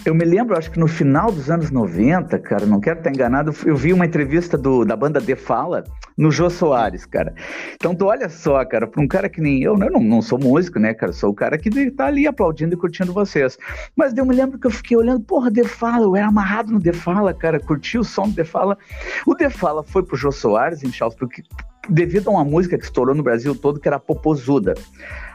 [0.04, 3.54] Eu me lembro, acho que no final dos anos 90, cara, não quero estar enganado,
[3.64, 5.84] eu vi uma entrevista do, da banda De Fala
[6.18, 7.36] no Jô Soares, cara.
[7.76, 10.22] Então, tu olha só, cara, para um cara que nem eu, né, eu não, não
[10.22, 13.60] sou músico, né, cara, sou o cara que tá ali aplaudindo e curtindo vocês.
[13.96, 16.80] Mas eu me lembro que eu fiquei olhando, porra, De Fala, eu era amarrado no
[16.80, 18.80] De Fala, cara, curti o som do De Fala.
[19.28, 21.44] O De Fala foi pro Jô Soares em Charles, porque
[21.88, 24.74] devido a uma música que estourou no Brasil todo, que era Popozuda.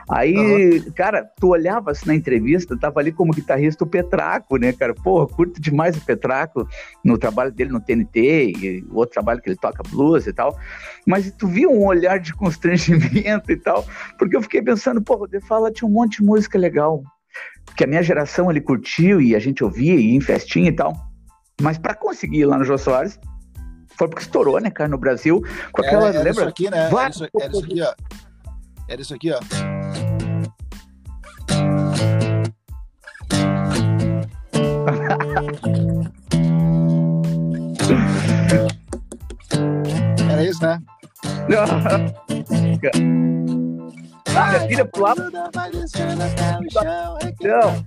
[0.09, 0.93] Aí, uhum.
[0.93, 4.95] cara, tu olhava assim na entrevista, tava ali como guitarrista o Petraco, né, cara?
[4.95, 6.69] Porra, curto demais o Petraco
[7.05, 10.57] no trabalho dele no TNT e o outro trabalho que ele toca blues e tal.
[11.05, 13.85] Mas tu viu um olhar de constrangimento e tal,
[14.17, 17.03] porque eu fiquei pensando, porra, o The Fala tinha um monte de música legal,
[17.77, 20.73] que a minha geração ele curtiu e a gente ouvia e ia em festinha e
[20.73, 20.95] tal.
[21.61, 23.19] Mas para conseguir ir lá no Jô Soares,
[23.99, 25.43] foi porque estourou, né, cara, no Brasil,
[25.73, 26.43] com aquela, era, era lembra?
[26.43, 26.87] Isso aqui, né?
[26.87, 27.95] Era isso, era isso aqui, ó.
[28.89, 29.86] Era isso aqui, ó.
[40.31, 40.81] Era isso, né?
[44.29, 45.31] Minha filha pulava.
[47.43, 47.87] Não.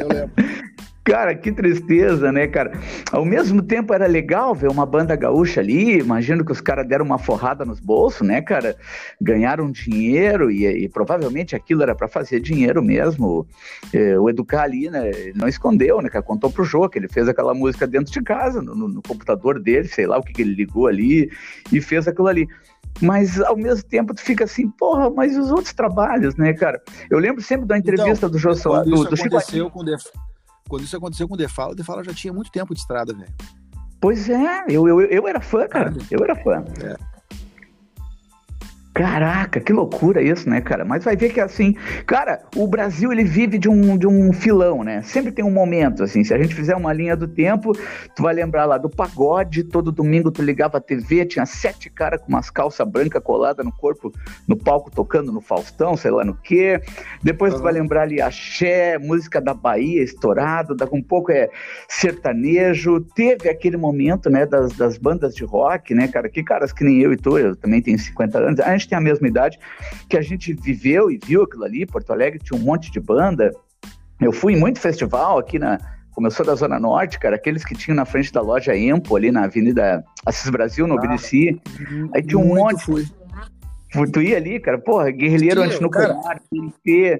[0.00, 0.75] Eu lembro.
[1.06, 2.72] Cara, que tristeza, né, cara?
[3.12, 7.04] Ao mesmo tempo era legal ver uma banda gaúcha ali, imagino que os caras deram
[7.04, 8.76] uma forrada nos bolsos, né, cara?
[9.20, 13.46] Ganharam dinheiro e, e provavelmente aquilo era para fazer dinheiro mesmo.
[13.92, 16.24] É, o Educar ali, né, não escondeu, né, cara?
[16.24, 19.86] Contou pro Jô que ele fez aquela música dentro de casa, no, no computador dele,
[19.86, 21.30] sei lá o que, que ele ligou ali
[21.72, 22.48] e fez aquilo ali
[23.02, 26.80] mas ao mesmo tempo tu fica assim, porra, mas os outros trabalhos, né, cara?
[27.10, 29.84] Eu lembro sempre da entrevista então, do Jô Soares, do, do Chico com
[30.68, 33.32] quando isso aconteceu com o Defala, o Defala já tinha muito tempo de estrada, velho.
[34.00, 35.92] Pois é, eu, eu, eu era fã, cara.
[36.10, 36.64] Eu era fã.
[36.82, 37.15] É.
[38.96, 40.82] Caraca, que loucura isso, né, cara?
[40.82, 41.74] Mas vai ver que assim,
[42.06, 45.02] cara, o Brasil ele vive de um, de um filão, né?
[45.02, 46.24] Sempre tem um momento, assim.
[46.24, 47.72] Se a gente fizer uma linha do tempo,
[48.14, 52.22] tu vai lembrar lá do pagode, todo domingo tu ligava a TV, tinha sete caras
[52.22, 54.10] com umas calças brancas coladas no corpo,
[54.48, 56.80] no palco tocando no Faustão, sei lá no quê.
[57.22, 57.58] Depois uhum.
[57.58, 61.50] tu vai lembrar ali axé, música da Bahia estourado, daqui um pouco é
[61.86, 63.02] sertanejo.
[63.14, 66.30] Teve aquele momento, né, das, das bandas de rock, né, cara?
[66.30, 68.60] Que caras que nem eu e tu, eu também tenho 50 anos.
[68.60, 69.58] A gente gente tem a mesma idade,
[70.08, 71.84] que a gente viveu e viu aquilo ali.
[71.84, 73.52] Porto Alegre tinha um monte de banda.
[74.20, 75.78] Eu fui em muito festival aqui na.
[76.12, 79.44] Começou da Zona Norte, cara, aqueles que tinham na frente da loja Empo, ali na
[79.44, 81.60] Avenida Assis Brasil, no ah, Obedeci.
[82.14, 82.82] Aí tinha um monte.
[82.84, 83.06] Fui.
[84.12, 86.16] Tu ia ali, cara, porra, guerrilheiro antinuclear,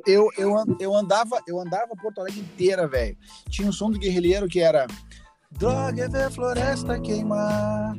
[0.07, 3.17] eu, eu, eu andava, eu andava Porto Alegre inteira, velho.
[3.51, 4.87] Tinha um som do guerrilheiro que era
[5.53, 7.97] Droga é ver floresta queimar,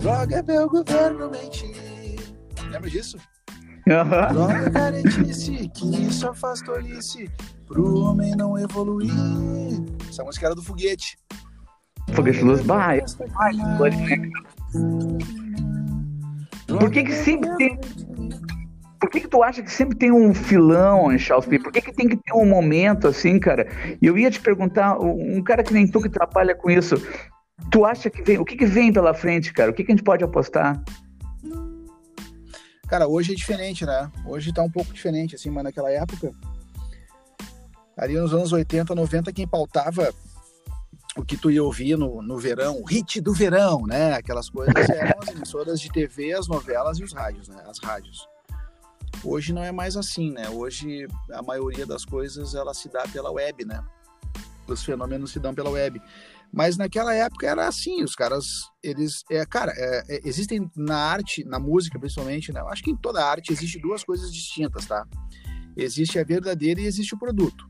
[0.00, 1.91] droga é ver o governo mentir.
[2.72, 3.18] Lembra disso?
[3.86, 4.32] Uhum.
[4.32, 7.30] Droga caretice, que só faz tolice
[7.66, 9.12] pro homem não evoluir.
[10.08, 11.18] Essa música era do Foguete.
[12.14, 13.04] Foguete Luz Baia.
[16.66, 17.78] Por que que sempre tem...
[18.98, 21.08] Por que que tu acha que sempre tem um filão
[21.48, 21.58] P?
[21.58, 23.68] Por que que tem que ter um momento assim, cara?
[24.00, 26.94] E eu ia te perguntar, um cara que nem tu que trabalha com isso,
[27.70, 28.38] tu acha que vem...
[28.38, 29.70] O que que vem pela frente, cara?
[29.70, 30.82] O que que a gente pode apostar?
[32.92, 34.12] Cara, hoje é diferente, né?
[34.26, 36.30] Hoje tá um pouco diferente, assim, mas naquela época,
[37.96, 40.12] ali nos anos 80, 90, quem pautava
[41.16, 44.12] o que tu ia ouvir no, no verão, o hit do verão, né?
[44.12, 47.64] Aquelas coisas eram as emissoras de TV, as novelas e os rádios, né?
[47.66, 48.28] As rádios.
[49.24, 50.50] Hoje não é mais assim, né?
[50.50, 53.82] Hoje a maioria das coisas ela se dá pela web, né?
[54.68, 55.98] Os fenômenos se dão pela web.
[56.52, 61.42] Mas naquela época era assim, os caras, eles, é, cara, é, é, existem na arte,
[61.44, 62.60] na música principalmente, né?
[62.60, 65.06] Eu acho que em toda arte existe duas coisas distintas, tá?
[65.74, 67.66] Existe a verdadeira e existe o produto.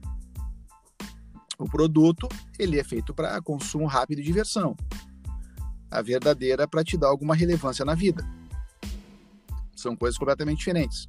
[1.57, 4.77] O produto, ele é feito para consumo rápido e diversão.
[5.89, 8.27] A verdadeira é para te dar alguma relevância na vida.
[9.77, 11.09] São coisas completamente diferentes.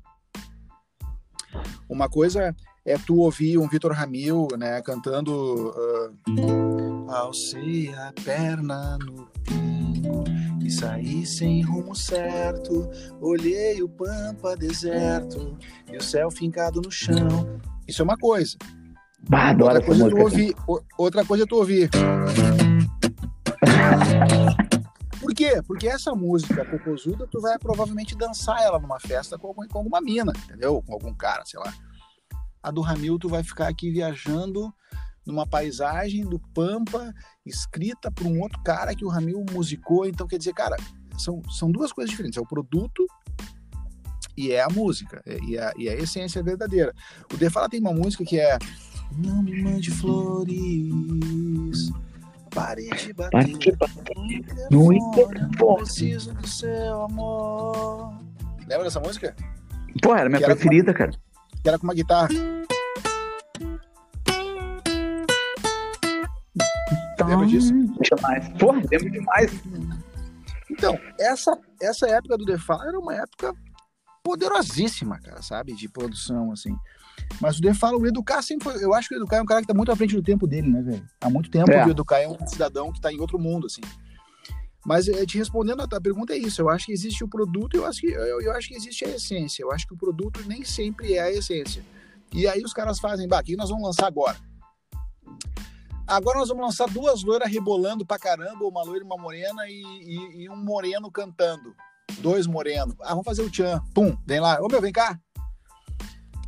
[1.90, 2.56] Uma coisa
[2.86, 6.63] é tu ouvir um Vitor Ramil, né, cantando uh,
[7.08, 10.24] Alcei a perna no pingo
[10.64, 12.90] e saí sem rumo certo,
[13.20, 15.58] olhei o pampa deserto
[15.92, 17.60] e o céu fincado no chão.
[17.88, 18.58] Isso é uma coisa.
[19.30, 20.24] Bah, adoro outra, coisa é música.
[20.24, 20.56] ouvir,
[20.98, 21.90] outra coisa é tu ouvir.
[25.20, 25.62] Por quê?
[25.66, 30.02] Porque essa música cocosuda, tu vai provavelmente dançar ela numa festa com, algum, com alguma
[30.02, 30.84] mina, entendeu?
[30.86, 31.74] Com algum cara, sei lá.
[32.62, 34.74] A do Ramil, tu vai ficar aqui viajando
[35.26, 37.14] numa paisagem do Pampa,
[37.46, 40.06] escrita por um outro cara que o Ramil musicou.
[40.06, 40.76] Então, quer dizer, cara,
[41.18, 42.38] são, são duas coisas diferentes.
[42.38, 43.06] É o produto
[44.36, 45.22] e é a música.
[45.26, 46.94] é- E a, e a essência verdadeira.
[47.34, 48.58] O Defala tem uma música que é
[49.18, 51.92] Não me mande flores,
[52.50, 53.32] pare de bater.
[53.32, 53.72] Pare de
[54.72, 55.78] no interfone.
[55.78, 58.14] preciso do seu amor.
[58.68, 59.36] Lembra dessa música?
[60.02, 61.12] Pô, era minha Que era preferida, cara.
[61.62, 62.30] Que era com uma guitarra.
[67.28, 67.74] Lembra disso?
[67.74, 68.50] Demais.
[68.60, 69.52] Porra, lembro demais.
[70.70, 73.54] Então, essa, essa época do Fall era uma época
[74.24, 75.74] poderosíssima, cara, sabe?
[75.76, 76.76] De produção, assim.
[77.40, 78.84] Mas o The Fall, o Educar sempre foi.
[78.84, 80.48] Eu acho que o Educar é um cara que tá muito à frente do tempo
[80.48, 81.06] dele, né, velho?
[81.22, 81.84] Há muito tempo É.
[81.84, 83.82] que o Educar é um cidadão que tá em outro mundo, assim.
[84.86, 86.62] Mas eh, te respondendo a tua pergunta é isso.
[86.62, 89.06] Eu acho que existe o produto e eu acho que, eu, eu acho que existe
[89.06, 89.64] a essência.
[89.64, 91.84] Eu acho que o produto nem sempre é a essência.
[92.34, 94.36] E aí os caras fazem, bah, o que nós vamos lançar agora?
[96.08, 99.82] Agora nós vamos lançar duas loiras rebolando pra caramba, uma loira e uma morena, e,
[99.82, 101.74] e- e um moreno cantando.
[102.20, 102.96] Dois morenos.
[103.02, 103.82] Ah, vamos fazer o tchan.
[103.94, 104.60] Pum, vem lá.
[104.62, 105.20] Ô meu, vem cá.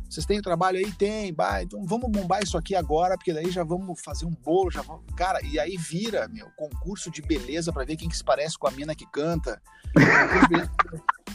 [0.08, 0.90] Vocês têm trabalho aí?
[0.92, 4.70] Tem, bah, então vamos bombar isso aqui agora, porque daí já vamos fazer um bolo,
[4.70, 5.04] já vamos.
[5.16, 8.66] Cara, e aí vira, meu, concurso de beleza pra ver quem que se parece com
[8.66, 9.60] a mina que canta.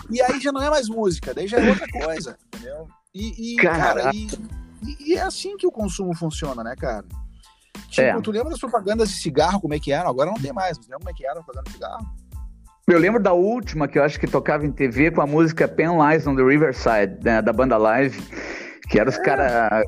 [0.10, 2.88] E aí já não é mais música, daí já é outra coisa, entendeu?
[3.14, 4.28] E, e, cara, e-
[5.00, 7.06] e é assim que o consumo funciona, né, cara?
[7.90, 8.22] Tipo, É.
[8.22, 10.10] tu lembra das propagandas de cigarro, como é que eram?
[10.10, 12.06] Agora não tem mais, mas lembra como é que era a propaganda de cigarro?
[12.88, 15.90] Eu lembro da última que eu acho que tocava em TV com a música Pen
[15.98, 18.22] Lies on the Riverside, né, da banda Live,
[18.90, 19.22] que era os É.
[19.24, 19.84] caras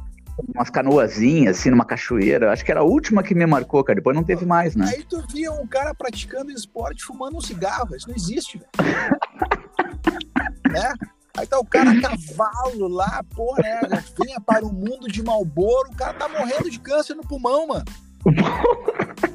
[0.56, 2.52] umas canoazinhas, assim, numa cachoeira.
[2.52, 3.98] Acho que era a última que me marcou, cara.
[3.98, 4.88] Depois não teve mais, né?
[4.90, 7.96] Aí tu via um cara praticando esporte fumando um cigarro.
[7.96, 8.72] Isso não existe, velho.
[10.72, 10.94] né?
[11.36, 13.80] Aí tá o cara a cavalo lá, porra, né?
[14.24, 17.86] Venha para o mundo de Malboro, o cara tá morrendo de câncer no pulmão, mano.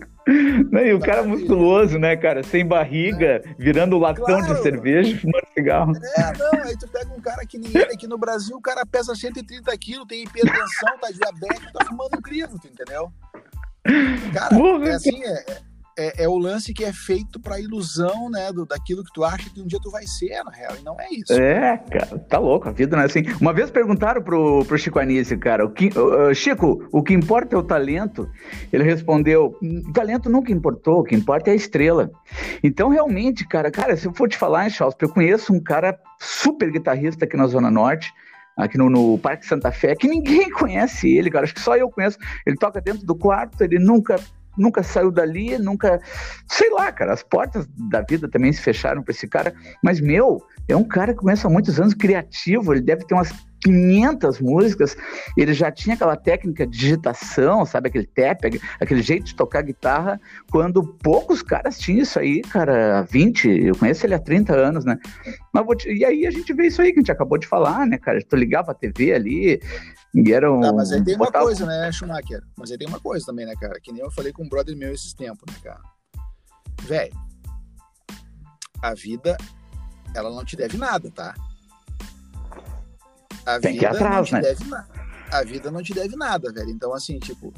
[0.71, 1.39] Não, E o cara Maravilha.
[1.39, 2.43] musculoso, né, cara?
[2.43, 4.55] Sem barriga, virando latão Claro.
[4.55, 5.93] de cerveja e fumando cigarro.
[6.19, 9.15] É, não, aí tu pega um cara que ele aqui no Brasil, o cara pesa
[9.15, 13.11] 130 quilos, tem hipertensão, tá diabético, tá fumando um crivo, entendeu?
[14.35, 15.45] Cara, Porra, é assim, é,
[15.99, 19.51] é, é o lance que é feito pra ilusão, né, do, daquilo que tu acha
[19.51, 21.33] que um dia tu vai ser, na real, e não é isso.
[21.33, 23.25] É, cara, tá louco, a vida não é assim.
[23.41, 27.57] Uma vez perguntaram pro, pro Chico Anísio, cara, o que, uh, Chico, o que importa
[27.57, 28.31] é o talento?
[28.73, 32.11] Ele respondeu, o talento nunca importou, o que importa é a estrela.
[32.63, 35.99] Então, realmente, cara, cara, se eu for te falar, hein, Charles, eu conheço um cara
[36.21, 38.13] super guitarrista aqui na Zona Norte,
[38.57, 41.91] aqui no, no Parque Santa Fé, que ninguém conhece ele, cara, acho que só eu
[41.91, 42.19] conheço.
[42.47, 44.17] Ele toca dentro do quarto, ele nunca
[44.59, 46.01] nunca saiu dali, nunca,
[46.49, 50.43] sei lá, cara, as portas da vida também se fecharam para esse cara, mas meu,
[50.69, 53.33] é um cara que começa há muitos anos criativo, ele deve ter umas
[53.65, 54.97] 500 músicas,
[55.37, 58.45] ele já tinha aquela técnica de digitação, sabe, aquele tap,
[58.81, 63.75] aquele jeito de tocar guitarra, quando poucos caras tinham isso aí, cara, há 20, eu
[63.77, 64.97] conheço ele há 30 anos, né?
[65.53, 67.85] Mas te- e aí a gente vê isso aí que a gente acabou de falar,
[67.87, 68.21] né, cara?
[68.23, 69.61] Tu ligava a TV ali
[70.15, 70.61] e era um.
[70.61, 72.43] Tá, mas aí tem uma botava- coisa, né, Schumacher?
[72.57, 73.79] Mas aí tem uma coisa também, né, cara?
[73.81, 75.81] Que nem eu falei com um brother meu esses tempos, né, cara?
[76.83, 77.15] Velho,
[78.83, 79.37] a vida,
[80.15, 81.35] ela não te deve nada, tá?
[83.45, 84.41] A Tem que ir vida atrás, não te né?
[84.41, 84.89] deve nada.
[85.31, 86.71] A vida não te deve nada, velho.
[86.71, 87.53] Então, assim, tipo,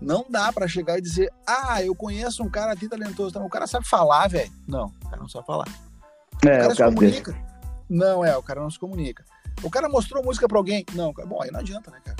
[0.00, 3.38] não dá pra chegar e dizer, ah, eu conheço um cara aqui talentoso.
[3.38, 4.50] Não, o cara sabe falar, velho.
[4.66, 5.68] Não, o cara não sabe falar.
[6.44, 7.20] É, o cara o se caso dele.
[7.22, 7.50] comunica.
[7.88, 9.24] Não, é, o cara não se comunica.
[9.62, 10.84] O cara mostrou música pra alguém.
[10.94, 12.16] Não, cara, bom, aí não adianta, né, cara?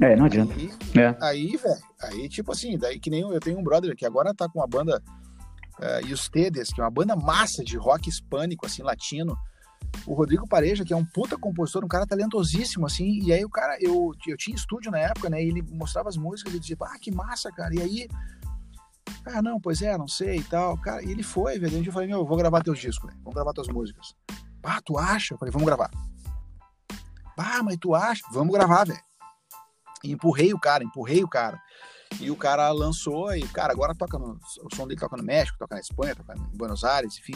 [0.00, 0.52] É, não adianta.
[0.54, 1.16] Aí, É.
[1.20, 4.34] aí, velho, aí, tipo assim, daí que nem eu, eu tenho um brother que agora
[4.34, 5.00] tá com uma banda
[5.78, 9.36] uh, e os Tedes, que é uma banda massa de rock hispânico, assim, latino.
[10.06, 13.50] O Rodrigo Pareja, que é um puta compositor, um cara talentosíssimo, assim, e aí o
[13.50, 16.76] cara, eu, eu tinha estúdio na época, né, e ele mostrava as músicas e dizia,
[16.80, 18.08] ah, que massa, cara, e aí,
[19.26, 21.92] ah, não, pois é, não sei e tal, cara, e ele foi, velho, e eu
[21.92, 24.14] falei, meu, eu vou gravar teus discos, velho, vamos gravar tuas músicas.
[24.62, 25.34] Ah, tu acha?
[25.34, 25.90] Eu falei, vamos gravar.
[27.42, 28.22] Ah, mas tu acha?
[28.32, 29.00] Vamos gravar, velho.
[30.04, 31.60] E empurrei o cara, empurrei o cara.
[32.20, 34.38] E o cara lançou e, cara, agora toca no.
[34.62, 37.34] O som dele toca no México, toca na Espanha, toca em Buenos Aires, enfim.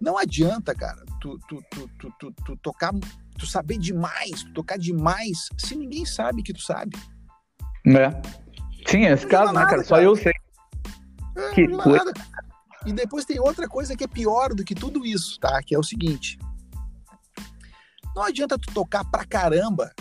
[0.00, 2.92] Não adianta, cara, tu, tu, tu, tu, tu, tocar,
[3.38, 6.96] tu saber demais, tu tocar demais, se ninguém sabe que tu sabe.
[7.86, 8.10] É.
[8.86, 9.70] Sim, esse não caso, né, cara?
[9.70, 9.84] cara?
[9.84, 10.32] Só eu sei.
[11.36, 12.12] É, que coisa.
[12.86, 15.62] E depois tem outra coisa que é pior do que tudo isso, tá?
[15.62, 16.38] Que é o seguinte.
[18.14, 19.92] Não adianta tu tocar pra caramba,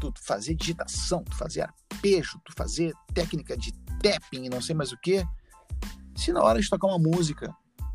[0.00, 3.72] tu fazer digitação, tu fazer arpejo, tu fazer técnica de
[4.02, 5.24] tapping e não sei mais o que,
[6.16, 7.54] se na hora de tocar uma música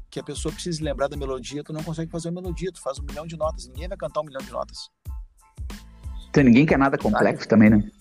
[0.09, 2.99] que a pessoa precisa lembrar da melodia, tu não consegue fazer uma melodia, tu faz
[2.99, 4.89] um milhão de notas, ninguém vai cantar um milhão de notas.
[6.29, 7.91] Então ninguém quer nada complexo também, né?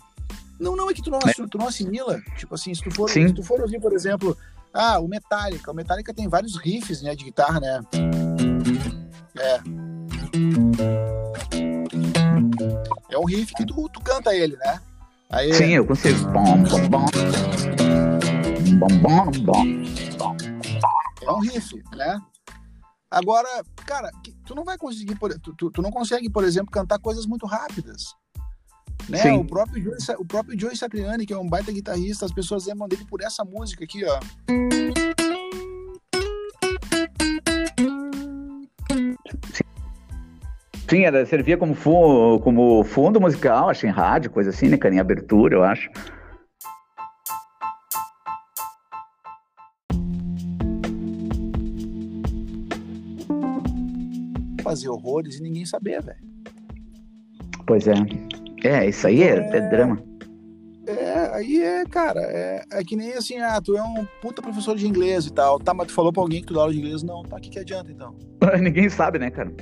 [0.58, 1.32] Não, não, é que tu não, é.
[1.32, 2.20] tu não assimila.
[2.38, 3.28] Tipo assim, se tu for, Sim.
[3.28, 4.36] se tu for ouvir, por exemplo,
[4.72, 5.70] ah, o Metallica.
[5.70, 7.80] O Metallica tem vários riffs, né, de guitarra, né?
[9.38, 9.95] É.
[13.16, 14.78] É um riff que tu, tu canta ele, né?
[15.30, 16.22] Aí, Sim, eu consigo.
[16.32, 17.06] Bom, bom, bom.
[18.78, 20.36] Bom, bom, bom.
[21.22, 22.20] É um riff, né?
[23.10, 23.48] Agora,
[23.86, 24.10] cara,
[24.44, 28.14] tu não vai conseguir, tu, tu, tu não consegue, por exemplo, cantar coisas muito rápidas.
[29.08, 29.16] Né?
[29.16, 29.38] Sim.
[29.38, 32.86] O próprio Joey, o próprio Joey Satriani, que é um baita guitarrista, as pessoas lembram
[32.86, 34.20] dele por essa música aqui, ó.
[40.88, 44.94] Sim, servia como, fundo, como fundo musical, acho, em rádio, coisa assim, né, cara?
[44.94, 45.90] Em abertura, eu acho.
[54.62, 56.18] Fazer horrores e ninguém saber, velho.
[57.66, 57.94] Pois é.
[58.62, 60.00] É, isso aí é, é, é drama.
[60.86, 64.76] É, aí é, cara, é, é que nem assim, ah, tu é um puta professor
[64.76, 65.58] de inglês e tal.
[65.58, 67.02] Tá, mas tu falou pra alguém que tu dá aula de inglês?
[67.02, 68.14] Não, tá, o que, que adianta então?
[68.62, 69.52] Ninguém sabe, né, cara?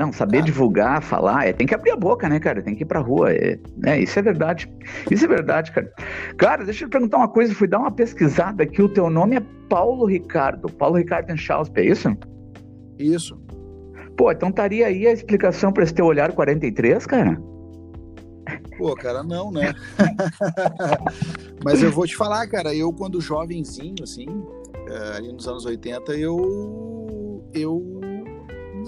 [0.00, 0.46] Não, saber cara.
[0.46, 2.62] divulgar, falar, é, tem que abrir a boca, né, cara?
[2.62, 3.34] Tem que ir pra rua.
[3.34, 4.66] É, é, isso é verdade.
[5.10, 5.92] Isso é verdade, cara.
[6.38, 7.54] Cara, deixa eu te perguntar uma coisa.
[7.54, 8.80] Fui dar uma pesquisada aqui.
[8.80, 10.72] O teu nome é Paulo Ricardo.
[10.72, 12.16] Paulo Ricardo Enchalsp, é isso?
[12.98, 13.38] Isso.
[14.16, 17.38] Pô, então estaria aí a explicação para esse teu olhar 43, cara?
[18.78, 19.74] Pô, cara, não, né?
[21.62, 24.24] Mas eu vou te falar, cara, eu quando jovenzinho, assim,
[24.88, 27.44] eh, ali nos anos 80, eu.
[27.52, 28.00] Eu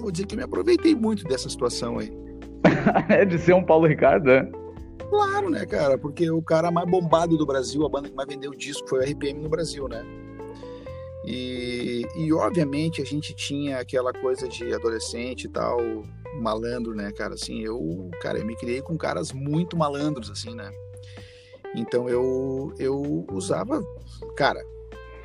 [0.02, 2.12] vou dizer que me aproveitei muito dessa situação aí.
[3.08, 4.50] é de ser um Paulo Ricardo, né?
[5.08, 5.98] Claro, né, cara?
[5.98, 9.02] Porque o cara mais bombado do Brasil, a banda que mais vendeu disco foi o
[9.02, 10.04] RPM no Brasil, né?
[11.24, 15.78] E, e obviamente a gente tinha aquela coisa de adolescente e tal,
[16.40, 17.34] malandro, né, cara?
[17.34, 20.70] Assim, eu, cara, eu me criei com caras muito malandros, assim, né?
[21.74, 23.82] Então eu, eu usava,
[24.36, 24.62] cara,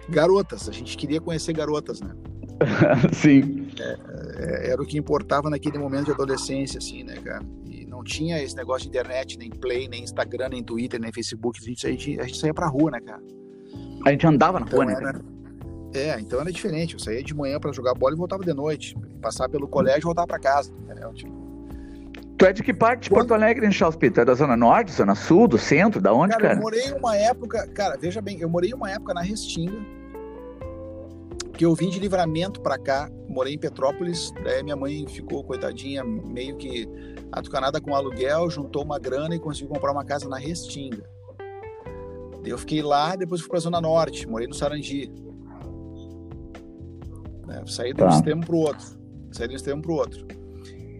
[0.09, 0.69] garotas.
[0.69, 2.15] A gente queria conhecer garotas, né?
[3.13, 3.67] Sim.
[3.79, 3.97] É,
[4.37, 7.43] é, era o que importava naquele momento de adolescência, assim, né, cara?
[7.65, 11.59] E não tinha esse negócio de internet, nem Play, nem Instagram, nem Twitter, nem Facebook.
[11.59, 13.23] A gente, a gente, a gente saía pra rua, né, cara?
[14.05, 14.93] A gente andava na então, rua, né?
[14.93, 15.21] Era,
[15.93, 16.93] é, então era diferente.
[16.93, 18.95] Eu saía de manhã para jogar bola e voltava de noite.
[19.21, 21.11] Passar pelo colégio e voltava para casa, entendeu?
[21.13, 21.47] Tipo...
[22.37, 24.21] Tu é de que parte de Porto Alegre, em Charles Peter?
[24.21, 25.99] É da Zona Norte, Zona Sul, do centro?
[25.99, 26.49] Da onde, cara?
[26.49, 26.57] cara?
[26.57, 29.79] Eu morei uma época, cara, veja bem, eu morei uma época na Restinga,
[31.57, 36.03] que eu vim de livramento para cá, morei em Petrópolis, daí minha mãe ficou, coitadinha,
[36.03, 36.87] meio que
[37.31, 41.09] atucanada com aluguel, juntou uma grana e conseguiu comprar uma casa na Restinga.
[42.45, 45.11] Eu fiquei lá, depois fui para a Zona Norte, morei no Sarandi.
[47.47, 47.63] Né?
[47.65, 48.15] Saí de um tá.
[48.15, 48.85] extremo para o outro.
[49.31, 50.27] Saí de um extremo para o outro.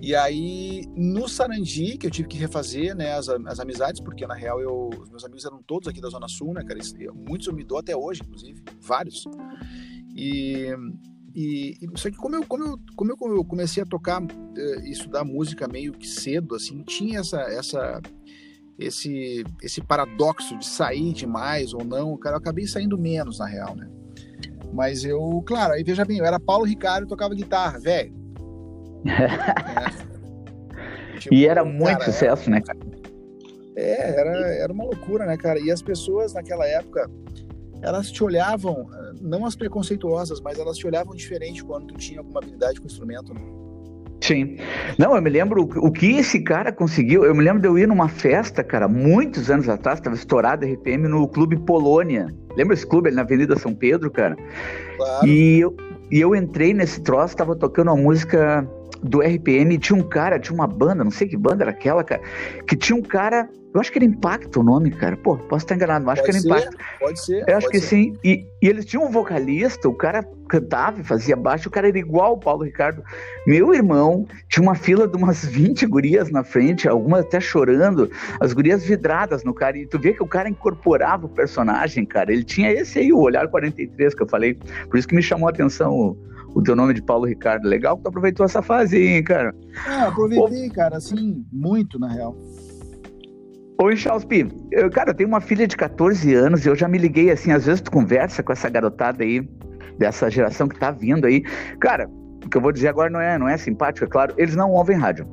[0.02, 4.36] E aí, no Sarandi, que eu tive que refazer né, as, as amizades, porque na
[4.36, 6.80] real eu, os meus amigos eram todos aqui da Zona Sul, né, cara?
[7.14, 9.24] Muitos eu me dou até hoje, inclusive, vários.
[10.18, 10.76] E,
[11.36, 15.24] e, só que como eu, como eu, como eu comecei a tocar eh, e estudar
[15.24, 18.02] música meio que cedo, assim, tinha essa, essa,
[18.80, 23.76] esse, esse paradoxo de sair demais ou não, cara, eu acabei saindo menos, na real,
[23.76, 23.88] né?
[24.74, 28.12] Mas eu, claro, aí veja bem, eu era Paulo Ricardo e tocava guitarra, velho.
[31.14, 31.20] é.
[31.20, 32.80] tipo, e era muito cara, sucesso, era, né, cara?
[33.76, 35.60] É, era, era uma loucura, né, cara?
[35.60, 37.08] E as pessoas naquela época,
[37.82, 38.90] elas te olhavam,
[39.22, 42.90] não as preconceituosas, mas elas te olhavam diferente quando tu tinha alguma habilidade com o
[42.90, 43.42] instrumento, né?
[44.22, 44.58] Sim.
[44.98, 47.24] Não, eu me lembro o que esse cara conseguiu.
[47.24, 51.08] Eu me lembro de eu ir numa festa, cara, muitos anos atrás, estava estourado RPM
[51.08, 52.28] no Clube Polônia.
[52.56, 54.36] Lembra esse clube ali na Avenida São Pedro, cara?
[54.98, 55.28] Claro.
[55.28, 55.76] E eu,
[56.12, 58.68] e eu entrei nesse troço, estava tocando uma música
[59.02, 62.22] do RPM, tinha um cara, tinha uma banda, não sei que banda era aquela, cara,
[62.68, 65.16] que tinha um cara eu acho que era Impacto o nome, cara.
[65.16, 66.78] Pô, posso estar enganado, mas acho que era ser, Impacto.
[67.00, 67.44] Pode ser.
[67.48, 67.88] Eu acho que ser.
[67.88, 68.14] sim.
[68.24, 72.00] E, e, eles tinham um vocalista, o cara cantava e fazia baixo, o cara era
[72.00, 73.04] igual o Paulo Ricardo.
[73.46, 78.52] Meu irmão tinha uma fila de umas 20 gurias na frente, algumas até chorando, as
[78.52, 79.78] gurias vidradas no cara.
[79.78, 82.32] E tu vê que o cara incorporava o personagem, cara.
[82.32, 84.58] Ele tinha esse aí, o olhar 43 que eu falei.
[84.90, 86.18] Por isso que me chamou a atenção o,
[86.58, 87.68] o teu nome de Paulo Ricardo.
[87.68, 89.54] Legal que tu aproveitou essa fase, hein, cara?
[89.88, 90.74] É, aproveitei, Ô...
[90.74, 92.36] cara, assim, muito, na real.
[93.80, 96.98] Oi, Chalspi, eu, cara, eu tenho uma filha de 14 anos e eu já me
[96.98, 99.48] liguei assim, às vezes tu conversa com essa garotada aí,
[100.00, 101.44] dessa geração que tá vindo aí.
[101.80, 102.10] Cara,
[102.44, 104.72] o que eu vou dizer agora não é, não é simpático, é claro, eles não
[104.72, 105.28] ouvem rádio,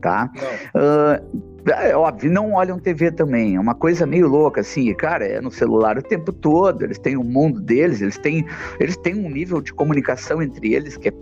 [0.00, 0.28] tá?
[0.74, 5.40] Uh, é óbvio, não olham TV também, é uma coisa meio louca, assim, cara, é
[5.40, 8.46] no celular o tempo todo, eles têm o um mundo deles, eles têm,
[8.78, 11.12] eles têm um nível de comunicação entre eles que é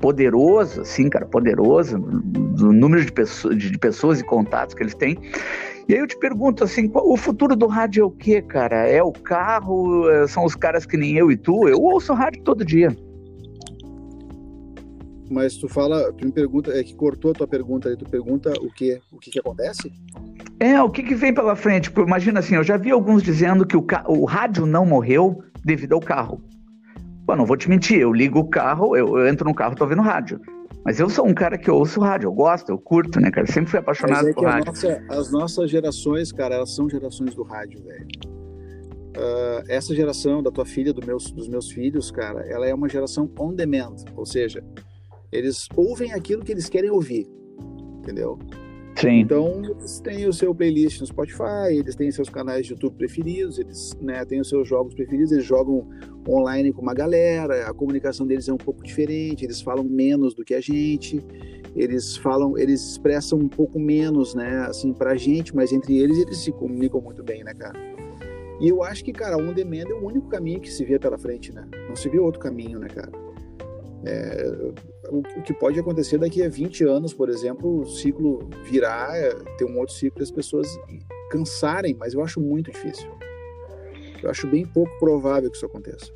[0.00, 5.16] poderoso, assim, cara, poderoso, do número de, pessoas, de pessoas e contatos que eles têm,
[5.88, 8.88] e aí eu te pergunto assim, o futuro do rádio é o quê, cara?
[8.88, 10.08] É o carro?
[10.08, 11.68] É, são os caras que nem eu e tu?
[11.68, 12.96] Eu ouço rádio todo dia.
[15.32, 18.52] Mas tu fala, tu me pergunta, é que cortou a tua pergunta aí, tu pergunta
[18.60, 19.90] o que, o que que acontece?
[20.60, 21.90] É, o que que vem pela frente?
[21.96, 26.00] Imagina assim, eu já vi alguns dizendo que o, o rádio não morreu devido ao
[26.00, 26.42] carro.
[27.26, 29.84] Pô, não vou te mentir, eu ligo o carro, eu, eu entro no carro, tô
[29.84, 30.38] ouvindo rádio.
[30.84, 33.46] Mas eu sou um cara que ouço rádio, eu gosto, eu curto, né, cara?
[33.46, 34.66] Sempre fui apaixonado é por rádio.
[34.66, 38.06] Nossa, as nossas gerações, cara, elas são gerações do rádio, velho.
[39.16, 42.88] Uh, essa geração da tua filha, do meus, dos meus filhos, cara, ela é uma
[42.88, 44.62] geração on demand, ou seja,
[45.32, 47.26] eles ouvem aquilo que eles querem ouvir,
[47.98, 48.38] entendeu?
[48.96, 49.20] Sim.
[49.20, 53.58] Então, eles têm o seu playlist no Spotify, eles têm seus canais de YouTube preferidos,
[53.58, 55.88] eles né, têm os seus jogos preferidos, eles jogam
[56.28, 60.44] online com uma galera, a comunicação deles é um pouco diferente, eles falam menos do
[60.44, 61.24] que a gente,
[61.74, 66.38] eles falam, eles expressam um pouco menos, né, assim, pra gente, mas entre eles eles
[66.38, 67.78] se comunicam muito bem, né, cara?
[68.60, 70.96] E eu acho que, cara, o on demand é o único caminho que se vê
[70.96, 71.66] pela frente, né?
[71.88, 73.10] Não se vê outro caminho, né, cara?
[74.04, 74.72] É,
[75.08, 79.64] o, que pode acontecer daqui a 20 anos, por exemplo, o ciclo virar, é, ter
[79.64, 80.68] um outro ciclo e as pessoas
[81.30, 83.10] cansarem, mas eu acho muito difícil.
[84.22, 86.12] Eu acho bem pouco provável que isso aconteça.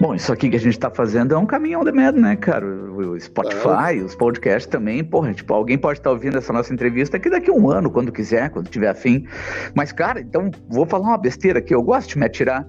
[0.00, 2.64] Bom, isso aqui que a gente está fazendo é um caminhão de medo, né, cara?
[2.64, 4.04] O Spotify, claro.
[4.04, 7.50] os podcasts também, porra, tipo, alguém pode estar tá ouvindo essa nossa entrevista aqui daqui
[7.50, 9.26] a um ano, quando quiser, quando tiver afim.
[9.74, 12.64] Mas, cara, então, vou falar uma besteira aqui, eu gosto de me atirar.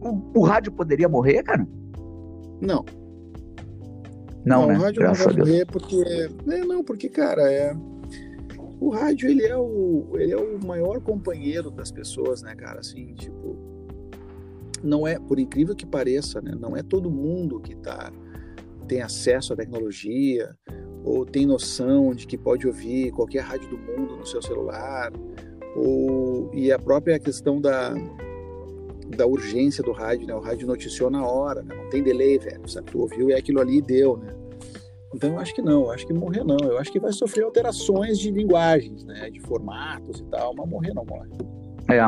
[0.00, 1.66] O, o rádio poderia morrer, cara?
[2.60, 2.84] Não,
[4.44, 4.78] não, não né?
[4.78, 5.96] o rádio Graças não vai morrer porque.
[6.50, 7.74] É, não, porque, cara, é.
[8.80, 12.80] O rádio, ele é o, ele é o maior companheiro das pessoas, né, cara?
[12.80, 13.58] Assim, tipo.
[14.82, 16.52] Não é, por incrível que pareça, né?
[16.58, 18.10] Não é todo mundo que tá,
[18.88, 20.56] tem acesso à tecnologia
[21.04, 25.12] ou tem noção de que pode ouvir qualquer rádio do mundo no seu celular.
[25.76, 27.92] Ou, e a própria questão da,
[29.16, 30.34] da urgência do rádio, né?
[30.34, 31.74] O rádio noticiou na hora, né?
[31.74, 32.90] não tem delay, velho, sabe?
[32.90, 34.34] Tu ouviu e aquilo ali deu, né?
[35.14, 37.42] Então eu acho que não, eu acho que morrer não, eu acho que vai sofrer
[37.44, 39.28] alterações de linguagens, né?
[39.30, 41.28] De formatos e tal, mas morrer não morre.
[41.88, 42.00] É.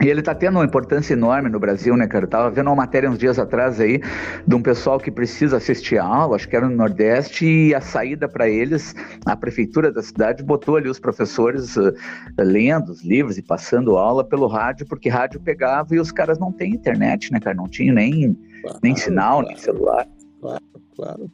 [0.00, 2.24] E ele está tendo uma importância enorme no Brasil, né, cara?
[2.24, 4.00] Eu tava vendo uma matéria uns dias atrás aí
[4.46, 7.80] de um pessoal que precisa assistir a aula, acho que era no Nordeste, e a
[7.80, 8.94] saída para eles,
[9.26, 11.92] a prefeitura da cidade botou ali os professores uh,
[12.38, 16.50] lendo os livros e passando aula pelo rádio, porque rádio pegava e os caras não
[16.50, 17.54] têm internet, né, cara?
[17.54, 20.08] Não tinha nem, claro, nem sinal, claro, nem celular.
[20.40, 20.62] Claro,
[20.96, 21.30] claro.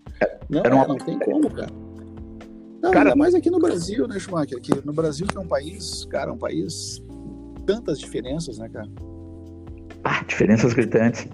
[0.51, 0.85] Não, era uma...
[0.85, 1.71] é, não tem como, cara.
[2.83, 4.59] Não, cara, ainda mais aqui no Brasil, né, Schumacher?
[4.59, 7.03] Aqui no Brasil, que é um país, cara, um país
[7.69, 8.89] tantas diferenças, né, cara?
[10.03, 11.29] Ah, diferenças gritantes.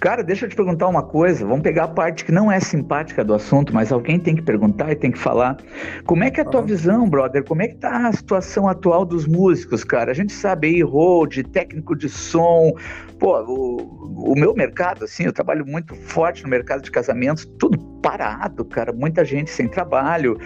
[0.00, 1.46] Cara, deixa eu te perguntar uma coisa.
[1.46, 4.90] Vamos pegar a parte que não é simpática do assunto, mas alguém tem que perguntar
[4.90, 5.56] e tem que falar.
[6.04, 7.44] Como é que é a tua visão, brother?
[7.44, 10.10] Como é que tá a situação atual dos músicos, cara?
[10.10, 12.72] A gente sabe aí, hold, técnico de som.
[13.20, 17.95] Pô, o, o meu mercado, assim, eu trabalho muito forte no mercado de casamentos, tudo
[18.02, 20.38] parado, cara, muita gente sem trabalho.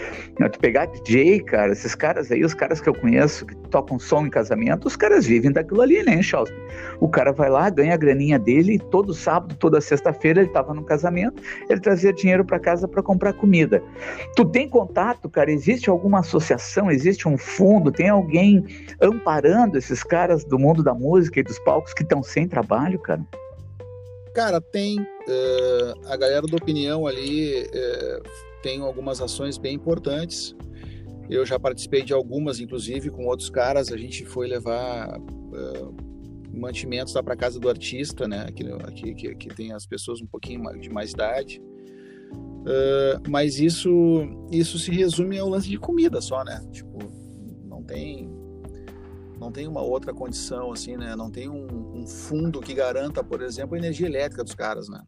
[0.52, 4.26] Tu pegar DJ, cara, esses caras aí, os caras que eu conheço que tocam som
[4.26, 6.52] em casamento, os caras vivem daquilo ali, né, Charles?
[7.00, 10.84] O cara vai lá, ganha a graninha dele, todo sábado, toda sexta-feira ele tava no
[10.84, 13.82] casamento, ele trazia dinheiro para casa para comprar comida.
[14.36, 15.50] Tu tem contato, cara?
[15.50, 18.64] Existe alguma associação, existe um fundo, tem alguém
[19.00, 23.20] amparando esses caras do mundo da música e dos palcos que estão sem trabalho, cara?
[24.34, 25.00] Cara, tem.
[25.00, 28.22] Uh, a galera da opinião ali uh,
[28.62, 30.54] tem algumas ações bem importantes.
[31.28, 33.92] Eu já participei de algumas, inclusive com outros caras.
[33.92, 35.94] A gente foi levar uh,
[36.52, 38.46] mantimentos lá para casa do artista, né?
[38.48, 41.60] Aqui, aqui que, que, tem as pessoas um pouquinho de mais idade.
[43.28, 43.90] mas isso,
[44.50, 46.64] isso se resume ao lance de comida só, né?
[46.72, 46.98] Tipo,
[47.68, 48.28] não tem
[49.40, 51.16] não tem uma outra condição, assim, né?
[51.16, 55.02] Não tem um, um fundo que garanta, por exemplo, a energia elétrica dos caras, né?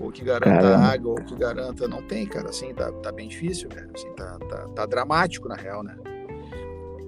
[0.00, 0.86] Ou que garanta Caramba.
[0.86, 1.88] água, ou que garanta.
[1.88, 3.90] Não tem, cara, assim, tá, tá bem difícil, cara.
[3.92, 5.96] Assim, tá, tá, tá dramático, na real, né?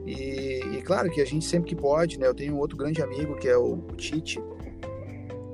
[0.05, 2.27] E, e, claro que a gente sempre que pode, né?
[2.27, 4.43] Eu tenho um outro grande amigo que é o Tite,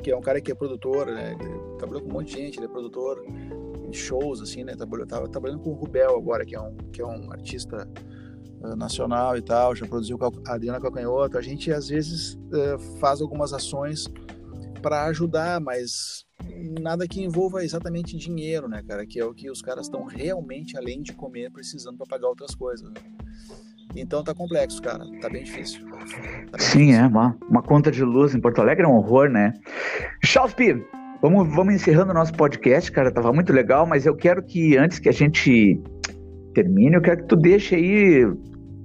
[0.03, 1.37] que é um cara que é produtor, né?
[1.39, 3.23] Ele trabalhou com um monte de gente, ele é produtor
[3.91, 4.75] de shows, assim, né?
[4.75, 7.87] Trabalhou, tava trabalhando com o Rubel agora, que é um, que é um artista
[8.77, 11.39] nacional e tal, já produziu a Adriana Calcanhoto.
[11.39, 14.09] A gente, às vezes, uh, faz algumas ações
[14.83, 16.25] para ajudar, mas
[16.81, 19.07] nada que envolva exatamente dinheiro, né, cara?
[19.07, 22.55] Que é o que os caras estão realmente, além de comer, precisando para pagar outras
[22.55, 22.89] coisas.
[22.89, 22.95] Né?
[23.95, 25.05] Então tá complexo, cara.
[25.21, 25.85] Tá bem difícil.
[25.87, 26.07] Tá bem
[26.59, 27.01] Sim, difícil.
[27.01, 27.07] é.
[27.07, 29.53] Uma, uma conta de luz em Porto Alegre é um horror, né?
[30.23, 30.85] Chauspi,
[31.23, 33.11] vamos, vamos encerrando o nosso podcast, cara.
[33.11, 35.81] Tava muito legal, mas eu quero que antes que a gente
[36.57, 38.25] termine, eu quero que tu deixe aí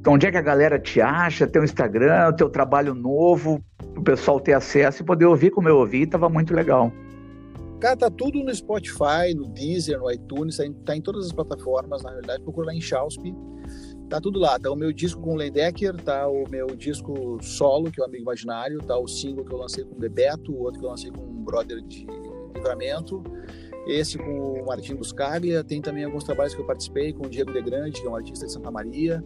[0.05, 3.63] onde é que a galera te acha, teu Instagram, teu trabalho novo,
[3.95, 6.91] o pessoal ter acesso e poder ouvir como eu ouvi, tava muito legal.
[7.79, 12.03] Cara, tá tudo no Spotify, no Deezer, no iTunes, tá em, tá todas as plataformas,
[12.03, 13.23] na realidade, procura lá em Chausp.
[14.09, 17.89] Tá tudo lá, tá o meu disco com o Lendecker, tá o meu disco solo,
[17.89, 20.63] que é o Amigo Imaginário, tá o single que eu lancei com o Bebeto, o
[20.63, 22.05] outro que eu lancei com um brother de
[22.53, 23.23] livramento,
[23.87, 27.51] esse com o Martim Buscaglia, tem também alguns trabalhos que eu participei com o Diego
[27.51, 29.23] De Grande, que é um artista de Santa Maria.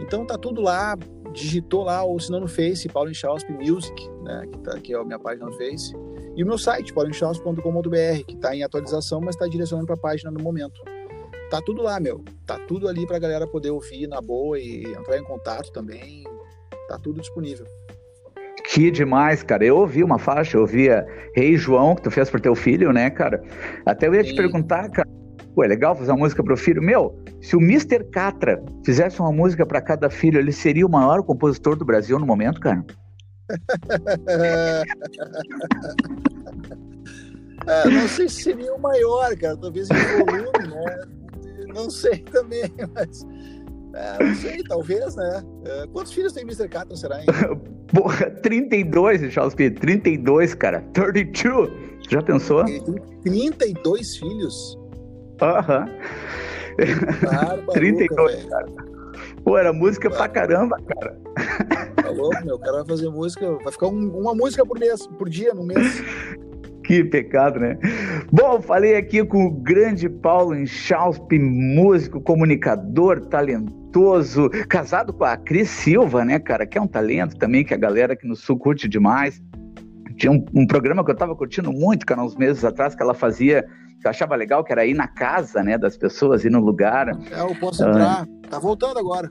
[0.00, 0.96] Então tá tudo lá,
[1.32, 4.96] digitou lá, ou se não no Face, Paulo Inchausp Music, né, que, tá, que é
[4.96, 5.92] a minha página no Face.
[6.36, 10.30] E o meu site, paulinchausp.com.br, que está em atualização, mas está direcionando para a página
[10.30, 10.80] no momento
[11.54, 12.24] tá tudo lá, meu.
[12.44, 16.24] Tá tudo ali pra galera poder ouvir na boa e entrar em contato também.
[16.88, 17.64] Tá tudo disponível.
[18.74, 19.64] Que demais, cara.
[19.64, 21.06] Eu ouvi uma faixa, eu ouvia
[21.36, 23.40] Rei João, que tu fez pro teu filho, né, cara?
[23.86, 24.30] Até eu ia Sim.
[24.30, 25.08] te perguntar, cara.
[25.54, 26.82] Pô, é legal fazer uma música pro filho.
[26.82, 28.02] Meu, se o Mr.
[28.10, 32.26] Catra fizesse uma música para cada filho, ele seria o maior compositor do Brasil no
[32.26, 32.84] momento, cara?
[37.68, 39.56] ah, não sei se seria o maior, cara.
[39.56, 41.06] Talvez em volume, né?
[41.72, 43.24] Não sei também, mas.
[43.94, 45.42] É, não sei, talvez, né?
[45.64, 46.68] É, quantos filhos tem Mr.
[46.68, 47.26] Catra, será, hein?
[47.94, 49.70] Porra, 32, Charles P.
[49.70, 50.80] 32, cara.
[50.92, 51.70] 32.
[52.10, 52.66] Já pensou?
[52.66, 54.78] Ele tem 32 filhos?
[55.40, 55.84] Aham.
[55.84, 57.72] Uh -huh.
[57.72, 58.48] 32, véio.
[58.48, 58.66] cara.
[59.44, 61.16] Pô, era música pra caramba, cara.
[62.02, 62.56] Tá louco, meu?
[62.56, 65.64] O cara vai fazer música, vai ficar um, uma música por mês, por dia, no
[65.64, 66.02] mês.
[66.84, 67.78] Que pecado, né?
[68.30, 73.22] Bom, falei aqui com o grande Paulo Inchausp, músico, comunicador,
[73.94, 77.76] talentoso, casado com a Cris Silva, né, cara, que é um talento também, que a
[77.76, 79.40] galera aqui no Sul curte demais.
[80.16, 83.14] Tinha um, um programa que eu tava curtindo muito, cara, uns meses atrás, que ela
[83.14, 83.64] fazia,
[84.00, 87.08] que eu achava legal, que era ir na casa, né, das pessoas, ir no lugar.
[87.08, 88.22] É, eu posso entrar.
[88.22, 89.30] Ah, tá voltando agora.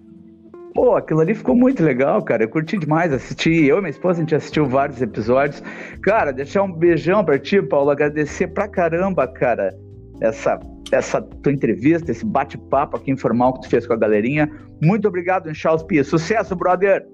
[0.74, 2.44] Pô, aquilo ali ficou muito legal, cara.
[2.44, 3.66] Eu curti demais assistir.
[3.66, 5.62] Eu e minha esposa, a gente assistiu vários episódios.
[6.02, 7.92] Cara, deixar um beijão pra ti, Paulo.
[7.92, 9.70] Agradecer pra caramba, cara,
[10.24, 10.58] essa,
[10.92, 14.50] essa tua entrevista, esse bate-papo aqui informal que tu fez com a galerinha.
[14.82, 16.04] Muito obrigado, Charles Pia.
[16.04, 17.06] Sucesso, brother!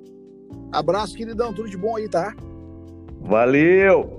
[0.71, 1.51] Abraço, queridão.
[1.51, 2.33] Tudo de bom aí, tá?
[3.21, 4.18] Valeu!